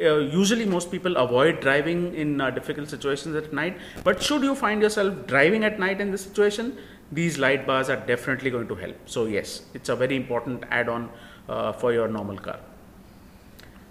uh, 0.00 0.18
usually 0.18 0.64
most 0.64 0.90
people 0.90 1.16
avoid 1.16 1.60
driving 1.60 2.14
in 2.14 2.40
uh, 2.40 2.50
difficult 2.50 2.88
situations 2.88 3.36
at 3.36 3.52
night. 3.52 3.76
But 4.02 4.22
should 4.22 4.42
you 4.42 4.54
find 4.54 4.82
yourself 4.82 5.26
driving 5.26 5.64
at 5.64 5.78
night 5.78 6.00
in 6.00 6.10
this 6.10 6.22
situation, 6.22 6.76
these 7.12 7.38
light 7.38 7.66
bars 7.66 7.88
are 7.88 7.96
definitely 7.96 8.50
going 8.50 8.68
to 8.68 8.74
help. 8.74 8.96
So 9.06 9.26
yes, 9.26 9.62
it's 9.74 9.88
a 9.88 9.96
very 9.96 10.16
important 10.16 10.64
add-on 10.70 11.10
uh, 11.48 11.72
for 11.72 11.92
your 11.92 12.08
normal 12.08 12.36
car. 12.38 12.58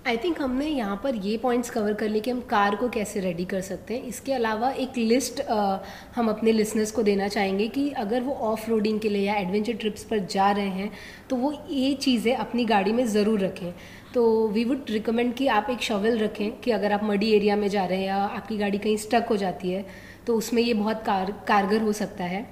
I 0.08 0.18
think 0.24 0.40
हमने 0.42 0.66
यहाँ 0.68 0.96
पर 1.04 1.16
ये 1.26 1.38
points 1.44 1.70
cover 1.70 1.94
कर 2.00 2.10
लिए 2.10 2.22
कि 2.22 2.32
हम 2.32 2.40
car 2.50 2.76
को 2.76 2.88
कैसे 2.96 3.20
रेडी 3.20 3.44
कर 3.52 3.62
सकते 3.62 3.94
हैं 3.94 4.04
इसके 4.08 4.34
अलावा 4.34 4.72
एक 4.86 4.98
लिस्ट 4.98 5.40
आ, 5.42 5.78
हम 6.16 6.30
अपने 6.30 6.52
लिसनर्स 6.52 6.92
को 6.92 7.04
देना 7.04 7.28
चाहेंगे 7.28 7.68
कि 7.68 7.90
अगर 7.98 8.22
वो 8.22 8.34
ऑफ़ 8.50 8.70
रोडिंग 8.70 9.00
के 9.00 9.10
लिए 9.10 9.26
या 9.28 9.36
एडवेंचर 9.36 9.74
ट्रिप्स 9.74 10.04
पर 10.10 10.20
जा 10.34 10.52
रहे 10.52 10.70
हैं 10.70 10.92
तो 11.30 11.36
वो 11.36 11.54
ये 11.70 11.94
चीज़ें 12.02 12.36
अपनी 12.36 12.66
गाड़ी 12.66 12.94
में 12.94 13.06
ज़रूर 13.08 13.40
रखें 13.40 13.72
तो 14.14 14.24
वी 14.48 14.64
वुड 14.66 14.90
रिकमेंड 14.90 15.34
कि 15.34 15.48
आप 15.48 15.68
एक 15.70 15.82
शवल 15.82 16.18
रखें 16.18 16.60
कि 16.62 16.72
अगर 16.72 16.92
आप 16.92 17.04
मडी 17.04 17.32
एरिया 17.36 17.56
में 17.56 17.68
जा 17.68 17.86
रहे 17.86 17.98
हैं 18.00 18.06
या 18.08 18.18
आपकी 18.18 18.58
गाड़ी 18.58 18.78
कहीं 18.78 18.98
स्टक 18.98 19.26
हो 19.30 19.38
जाती 19.38 19.72
है 19.72 19.86
तो 20.28 20.36
उसमें 20.38 20.62
ये 20.62 20.74
बहुत 20.74 21.04
कार 21.06 21.32
कारगर 21.48 21.82
हो 21.82 21.92
सकता 21.94 22.24
है। 22.24 22.46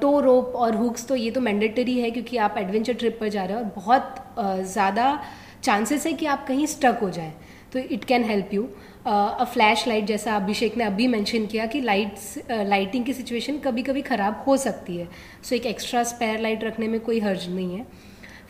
टो 0.00 0.18
रोप 0.20 0.52
और 0.56 0.76
हुक्स 0.76 1.06
तो 1.08 1.16
ये 1.16 1.30
तो 1.30 1.40
मैंडेटरी 1.40 1.98
है 1.98 2.10
क्योंकि 2.10 2.36
आप 2.36 2.54
एडवेंचर 2.58 2.94
ट्रिप 2.94 3.18
पर 3.20 3.28
जा 3.28 3.44
रहे 3.44 3.56
हैं 3.56 3.64
और 3.64 3.70
बहुत 3.76 4.14
अ, 4.38 4.56
ज़्यादा 4.56 5.22
चांसेस 5.62 6.06
है 6.06 6.12
कि 6.12 6.26
आप 6.26 6.46
कहीं 6.46 6.66
स्टक 6.66 6.98
हो 7.02 7.10
जाए 7.10 7.32
तो 7.72 7.78
it 7.78 8.04
can 8.04 8.24
help 8.24 8.54
you 8.54 8.68
a 9.06 9.44
flashlight 9.88 10.04
जैसा 10.06 10.36
अभिषेक 10.36 10.76
ने 10.76 10.84
अभी 10.84 11.06
मेंशन 11.08 11.46
किया 11.46 11.66
कि 11.66 11.80
लाइट्स 11.80 12.36
लाइटिंग 12.50 13.04
की 13.04 13.12
सिचुएशन 13.12 13.58
कभी 13.58 13.82
कभी 13.82 14.02
ख़राब 14.02 14.44
हो 14.46 14.56
सकती 14.56 14.96
है 14.96 15.06
सो 15.06 15.48
so, 15.48 15.52
एक 15.52 15.66
एक्स्ट्रा 15.66 16.02
स्पेयर 16.04 16.40
लाइट 16.40 16.64
रखने 16.64 16.88
में 16.88 17.00
कोई 17.00 17.20
हर्ज 17.20 17.48
नहीं 17.48 17.76
है। 17.76 17.86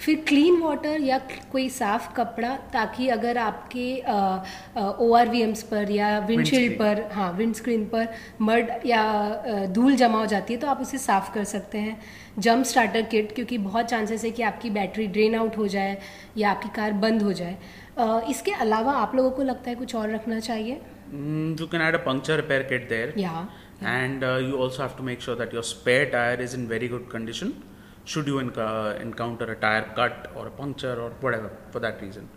फिर 0.00 0.16
क्लीन 0.28 0.61
वाटर 0.62 1.00
या 1.00 1.18
कोई 1.52 1.68
साफ़ 1.68 2.12
कपड़ा 2.14 2.54
ताकि 2.72 3.08
अगर 3.08 3.38
आपके 3.38 3.87
ओ 5.02 5.12
आर 5.14 5.28
वी 5.28 5.40
एम्स 5.42 5.62
पर 5.70 5.90
या 5.90 6.18
विंडशील्ड 6.18 6.78
पर 6.78 7.02
हाँ 7.12 7.30
विंडस्क्रीन 7.32 7.84
पर 7.84 8.08
मड 8.42 8.70
या 8.87 9.66
धूल 9.74 9.96
जमा 9.96 10.18
हो 10.18 10.26
जाती 10.26 10.54
है 10.54 10.61
तो 10.61 10.66
आप 10.66 10.80
उसे 10.80 10.98
साफ़ 10.98 11.32
कर 11.34 11.44
सकते 11.44 11.78
हैं। 11.78 12.00
जंप 12.38 12.64
स्टार्टर 12.64 13.02
किट 13.02 13.34
क्योंकि 13.34 13.58
बहुत 13.58 13.87
चांसेस 13.87 14.24
है 14.24 14.30
कि 14.30 14.42
आपकी 14.42 14.70
बैटरी 14.70 15.06
ड्रेन 15.06 15.34
आउट 15.34 15.56
हो 15.58 15.66
जाए 15.68 15.96
या 16.37 16.50
आपकी 16.50 16.68
कार 16.76 16.92
बंद 17.04 17.22
हो 17.22 17.32
जाए। 17.32 17.56
अ, 17.98 18.20
इसके 18.30 18.52
अलावा 18.66 18.92
आप 18.92 19.14
लोगों 19.14 19.30
को 19.30 19.42
लगता 19.42 19.70
है 19.70 19.76
कुछ 19.76 19.94
और 19.94 20.11
रखना 20.11 20.40
चाहिए? 20.40 20.80
You 21.58 21.66
can 21.72 21.82
add 21.82 21.96
a 21.96 22.04
puncture 22.06 22.37
repair 22.40 22.64
kit 22.70 22.88
there. 22.88 23.18
या 23.18 23.48
And 23.88 24.24
uh, 24.24 24.37
you 24.44 24.56
also 24.62 24.82
have 24.82 24.94
to 24.96 25.04
make 25.08 25.20
sure 25.20 25.34
that 25.37 25.52
your 25.56 25.62
spare 25.66 26.06
tire 26.11 26.40
is 26.46 26.54
in 26.54 26.64
very 26.70 26.88
good 26.94 27.04
condition. 27.11 27.52
Should 28.07 28.27
you 28.27 28.39
enc- 28.39 29.01
encounter 29.01 29.45
a 29.51 29.55
tire 29.55 29.86
cut 29.95 30.31
or 30.36 30.47
a 30.47 30.51
puncture 30.51 30.95
or 31.01 31.12
whatever 31.21 31.51
for 31.71 31.79
that 31.79 32.01
reason. 32.01 32.27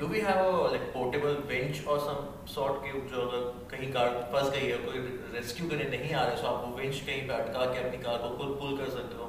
Do 0.00 0.06
we 0.06 0.20
have 0.20 0.36
a 0.42 0.50
like 0.72 0.92
portable 0.92 1.38
winch 1.48 1.80
or 1.86 1.98
some 1.98 2.20
sort 2.46 2.76
की 2.84 2.92
जो 3.10 3.20
अगर 3.20 3.40
कहीं 3.70 3.90
car 3.92 4.08
फंस 4.32 4.50
गई 4.52 4.68
है 4.68 4.76
कोई 4.84 4.98
rescue 5.34 5.68
करने 5.70 5.88
नहीं 5.96 6.12
आ 6.14 6.22
रहा 6.22 6.30
है 6.30 6.36
तो 6.42 6.46
आप 6.48 6.64
वो 6.66 6.76
विंच 6.76 7.00
कहीं 7.06 7.26
पे 7.28 7.34
अटका 7.34 7.64
के 7.72 7.78
अपनी 7.82 7.98
कार 8.04 8.18
को 8.22 8.28
खुद 8.36 8.56
पुल 8.60 8.76
कर 8.78 8.90
सकते 8.96 9.16
हो 9.22 9.26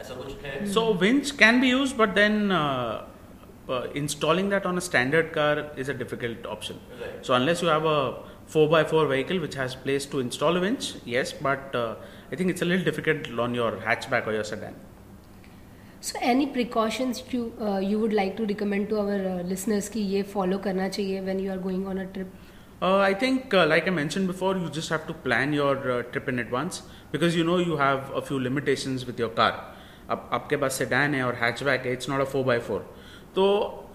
ऐसा 0.00 0.14
कुछ 0.20 0.44
है 0.44 0.72
So 0.74 0.84
winch 1.04 1.32
can 1.42 1.60
be 1.64 1.72
used, 1.74 1.98
but 2.02 2.14
then 2.20 2.52
uh, 2.52 3.04
uh, 3.68 3.82
installing 4.02 4.50
that 4.54 4.66
on 4.72 4.78
a 4.78 4.84
standard 4.90 5.32
car 5.32 5.66
is 5.76 5.88
a 5.88 5.94
difficult 5.94 6.46
option. 6.56 6.80
Right. 7.00 7.26
So 7.30 7.34
unless 7.34 7.62
you 7.62 7.68
have 7.68 7.84
a 7.84 8.00
4x4 8.52 9.08
vehicle 9.14 9.40
which 9.40 9.56
has 9.56 9.74
place 9.74 10.06
to 10.14 10.20
install 10.20 10.56
a 10.56 10.60
winch, 10.60 10.92
yes, 11.04 11.32
but 11.48 11.74
uh, 11.74 11.96
I 12.32 12.36
think 12.36 12.50
it's 12.50 12.62
a 12.62 12.70
little 12.70 12.84
difficult 12.84 13.28
on 13.46 13.54
your 13.54 13.72
hatchback 13.88 14.26
or 14.26 14.32
your 14.32 14.44
sedan. 14.44 14.78
So 16.03 16.19
any 16.29 16.45
precautions 16.53 17.23
you 17.33 17.41
you 17.89 17.99
would 17.99 18.13
like 18.13 18.33
to 18.37 18.45
recommend 18.45 18.87
to 18.89 18.95
our 18.95 19.43
listeners 19.49 19.89
कि 19.89 19.99
ये 20.15 20.23
follow 20.33 20.57
करना 20.65 20.87
चाहिए 20.89 21.21
when 21.21 21.39
you 21.39 21.51
are 21.51 21.59
going 21.67 21.87
on 21.87 21.99
a 21.99 22.03
trip 22.13 22.33
uh, 22.85 23.65
like 23.71 23.85
I 23.89 23.91
mentioned 23.97 24.27
before, 24.29 24.49
you 24.61 24.69
just 24.77 24.89
have 24.93 25.03
to 25.09 25.13
plan 25.25 25.53
your 25.57 25.75
uh, 25.91 26.01
trip 26.13 26.25
in 26.31 26.41
advance 26.43 26.79
because 27.13 27.37
you 27.39 27.45
know 27.49 27.59
you 27.59 27.77
have 27.81 28.09
a 28.21 28.23
few 28.29 28.39
limitations 28.47 29.05
with 29.09 29.21
your 29.23 29.29
car. 29.37 29.51
अब 30.09 30.29
आपके 30.33 30.57
पास 30.63 30.77
sedan 30.79 31.15
है 31.15 31.23
और 31.23 31.35
hatchback 31.41 31.85
है 31.85 31.93
it's 31.93 32.09
not 32.09 32.21
a 32.21 32.29
four 32.31 32.43
by 32.45 32.59
four 32.67 32.79
तो 33.35 33.45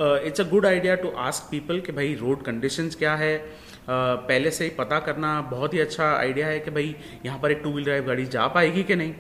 it's 0.01 0.41
a 0.41 0.49
good 0.51 0.67
idea 0.67 0.95
to 1.03 1.11
ask 1.27 1.51
people 1.51 1.81
कि 1.87 1.93
भाई 2.01 2.15
road 2.21 2.43
conditions 2.45 2.97
क्या 2.97 3.15
है? 3.17 3.35
Uh, 3.39 4.17
पहले 4.31 4.51
से 4.51 4.65
ही 4.65 4.71
पता 4.79 4.99
करना 5.11 5.41
बहुत 5.51 5.75
ही 5.75 5.81
अच्छा 5.81 6.11
आइडिया 6.17 6.47
है 6.47 6.59
कि 6.61 6.71
भाई 6.71 6.95
यहाँ 7.27 7.39
पर 7.43 7.51
एक 7.51 7.61
टू 7.65 7.73
व्हील 7.73 7.85
ड्राइव 7.85 8.07
गाड़ी 8.07 8.27
जा 8.37 8.47
पाएगी 8.57 8.83
कि 8.83 8.97
नहीं? 9.03 9.15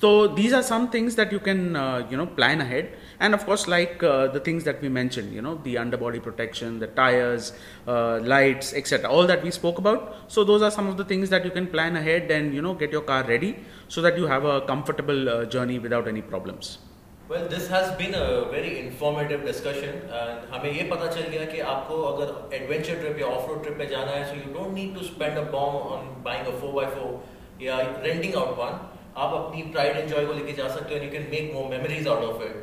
So 0.00 0.28
these 0.28 0.52
are 0.52 0.62
some 0.62 0.90
things 0.90 1.14
that 1.16 1.32
you 1.32 1.38
can 1.38 1.76
uh, 1.76 2.06
you 2.10 2.16
know 2.16 2.26
plan 2.26 2.60
ahead, 2.60 2.90
and 3.20 3.32
of 3.32 3.44
course, 3.46 3.66
like 3.66 4.02
uh, 4.02 4.26
the 4.28 4.40
things 4.40 4.64
that 4.64 4.82
we 4.82 4.88
mentioned, 4.88 5.32
you 5.32 5.40
know, 5.40 5.54
the 5.64 5.78
underbody 5.78 6.20
protection, 6.20 6.78
the 6.78 6.88
tires, 6.88 7.52
uh, 7.88 8.18
lights, 8.20 8.74
etc. 8.74 9.10
All 9.10 9.26
that 9.26 9.42
we 9.42 9.50
spoke 9.50 9.78
about. 9.78 10.16
So 10.28 10.44
those 10.44 10.62
are 10.62 10.70
some 10.70 10.88
of 10.88 10.96
the 10.96 11.04
things 11.04 11.30
that 11.30 11.44
you 11.44 11.50
can 11.50 11.68
plan 11.68 11.96
ahead 11.96 12.30
and 12.30 12.54
you 12.54 12.60
know 12.60 12.74
get 12.74 12.92
your 12.92 13.02
car 13.02 13.22
ready 13.24 13.56
so 13.88 14.02
that 14.02 14.18
you 14.18 14.26
have 14.26 14.44
a 14.44 14.60
comfortable 14.72 15.28
uh, 15.28 15.44
journey 15.46 15.78
without 15.78 16.06
any 16.06 16.22
problems. 16.22 16.78
Well, 17.26 17.48
this 17.48 17.68
has 17.68 17.96
been 17.96 18.14
a 18.14 18.50
very 18.50 18.78
informative 18.80 19.46
discussion 19.46 19.94
and 20.12 20.50
हमें 20.52 20.72
ये 20.72 20.82
पता 20.90 21.06
चल 21.14 21.28
गया 21.34 21.44
कि 21.52 21.60
आपको 21.74 22.00
अगर 22.08 22.56
adventure 22.56 22.98
trip 23.00 23.20
या 23.20 23.26
of 23.26 23.48
road 23.48 23.62
trip 23.62 23.78
पे 23.78 23.86
जाना 23.92 24.10
है 24.10 24.24
so 24.30 24.34
you 24.40 24.50
don't 24.56 24.76
need 24.78 24.92
to 24.98 25.06
spend 25.06 25.40
a 25.42 25.44
bomb 25.54 25.78
on 25.94 26.10
buying 26.26 26.50
a 26.50 26.52
4x4 26.64 27.62
या 27.62 27.78
renting 28.04 28.36
out 28.42 28.60
one. 28.64 28.76
आप 29.17 29.33
अपनी 29.33 29.61
प्राइड 29.71 29.97
एंजॉय 29.97 30.25
को 30.25 30.33
लेके 30.33 30.53
जा 30.53 30.67
सकते 30.75 30.93
हो 30.93 30.99
and 30.99 31.07
you 31.07 31.13
can 31.15 31.29
make 31.31 31.53
more 31.53 31.67
memories 31.69 32.07
out 32.07 32.23
of 32.23 32.41
it. 32.41 32.55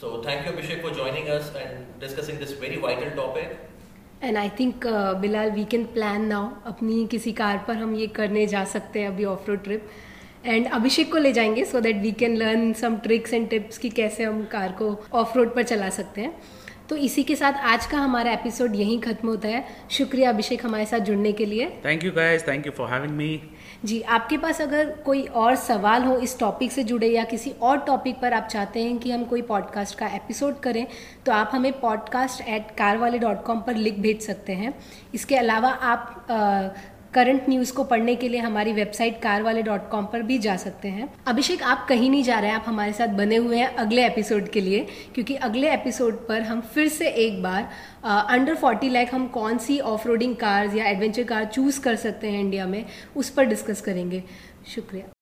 So, 0.00 0.22
thank 0.22 0.46
you, 0.46 0.52
Abhishek, 0.52 0.80
for 0.82 0.90
joining 0.92 1.28
us 1.28 1.50
and 1.56 2.00
discussing 2.00 2.38
this 2.38 2.52
very 2.64 2.80
vital 2.86 3.14
topic. 3.16 3.58
And 4.24 4.36
I 4.38 4.48
think 4.58 4.86
Bilal 5.20 5.50
we 5.50 5.64
can 5.64 5.84
plan 5.94 6.26
now 6.26 6.50
अपनी 6.66 7.06
किसी 7.10 7.32
car 7.32 7.64
पर 7.68 7.76
हम 7.76 7.94
ये 7.96 8.06
करने 8.18 8.46
जा 8.46 8.64
सकते 8.72 9.00
हैं 9.00 9.08
अभी 9.08 9.24
off 9.24 9.48
road 9.48 9.62
trip 9.64 9.88
and 10.44 10.66
Abhishek 10.72 11.10
को 11.12 11.18
ले 11.18 11.32
जाएँगे 11.32 11.64
so 11.64 11.80
that 11.80 11.96
we 12.02 12.12
can 12.20 12.36
learn 12.36 12.72
some 12.72 12.96
tricks 12.96 13.34
and 13.34 13.48
tips 13.50 13.78
कि 13.78 13.88
कैसे 13.90 14.24
हम 14.24 14.44
कार 14.52 14.72
को 14.72 14.96
ऑफ़ 15.12 15.36
रोड 15.38 15.54
पर 15.54 15.62
चला 15.62 15.88
सकते 15.90 16.20
हैं 16.20 16.34
तो 16.92 16.96
इसी 16.96 17.22
के 17.22 17.34
साथ 17.36 17.52
आज 17.64 17.84
का 17.86 17.98
हमारा 17.98 18.32
एपिसोड 18.32 18.74
यहीं 18.76 18.98
खत्म 19.00 19.28
होता 19.28 19.48
है। 19.48 19.64
शुक्रिया 19.90 20.30
अभिषेक 20.30 20.64
हमारे 20.66 20.84
साथ 20.86 20.98
जुड़ने 20.98 21.32
के 21.32 21.44
लिए। 21.44 21.68
Thank 21.84 22.04
you 22.04 22.10
guys 22.10 22.46
thank 22.48 22.66
you 22.66 22.72
for 22.72 22.88
having 22.88 23.12
me 23.12 23.40
जी 23.84 24.00
आपके 24.16 24.38
पास 24.38 24.60
अगर 24.60 24.90
कोई 25.06 25.22
और 25.22 25.54
सवाल 25.56 26.02
हो 26.02 26.16
इस 26.16 26.38
टॉपिक 26.38 26.72
से 26.72 26.84
जुड़े 26.84 27.08
या 27.08 27.24
किसी 27.24 27.50
और 27.62 27.78
टॉपिक 27.78 28.20
पर 28.20 28.32
आप 28.32 28.48
चाहते 28.48 28.82
हैं 28.82 28.98
कि 28.98 29.10
हम 29.10 29.24
कोई 29.24 29.42
पॉडकास्ट 29.42 29.98
का 29.98 30.06
एपिसोड 30.06 30.60
करें 30.60 30.86
तो 31.26 31.32
आप 31.32 31.50
हमें 31.52 31.72
podcast 31.80 32.48
at 32.48 32.70
CarWale 32.98 33.18
dot 33.18 33.42
com 33.44 33.60
पर 33.60 33.76
लिख 33.76 33.98
भेज 33.98 34.20
सकते 34.22 34.52
हैं। 34.52 34.74
इसके 35.14 35.36
अलावा 35.36 35.70
आप 35.70 36.26
करंट 37.14 37.48
न्यूज़ 37.48 37.72
को 37.72 37.84
पढ़ने 37.84 38.14
के 38.16 38.28
लिए 38.28 38.40
हमारी 38.40 38.72
वेबसाइट 38.72 39.20
कार 39.22 39.42
वाले 39.42 39.62
डॉट 39.62 39.88
कॉम 39.90 40.04
पर 40.04 40.22
भी 40.22 40.38
जा 40.38 40.56
सकते 40.56 40.88
हैं। 40.88 41.08
अभिषेक, 41.26 41.62
आप 41.62 41.86
कहीं 41.88 42.10
नहीं 42.10 42.22
जा 42.22 42.38
रहे 42.38 42.50
हैं, 42.50 42.56
आप 42.56 42.64
हमारे 42.66 42.92
साथ 42.92 43.08
बने 43.08 43.36
हुए 43.36 43.56
हैं 43.56 43.66
अगले 43.76 44.06
एपिसोड 44.06 44.48
के 44.48 44.60
लिए, 44.60 44.86
क्योंकि 45.14 45.34
अगले 45.34 45.72
एपिसोड 45.72 46.26
पर 46.28 46.42
हम 46.42 46.60
फिर 46.74 46.88
से 46.88 47.08
एक 47.08 47.42
बार 47.42 47.68
अंडर 48.04 48.54
फोर्टी 48.54 48.88
लैक 48.88 49.14
हम 49.14 49.26
कौन 49.28 49.58
सी 49.58 49.78
ऑफ़ 49.80 50.08
रोडिंग 50.08 50.36
कार्स 50.36 50.74
या 50.74 50.88
एडवेंचर 50.88 51.24
कार 51.24 51.44
चूज़ 51.44 51.80
कर 51.80 51.96
सकते 51.96 52.30
हैं 52.30 52.40
इंडिया 52.40 52.66
में, 52.66 52.84
उस 53.16 53.30
पर 53.30 53.44
डिस्कस 53.44 53.80
करेंगे। 53.80 54.22
शुक्रिया। 54.74 55.06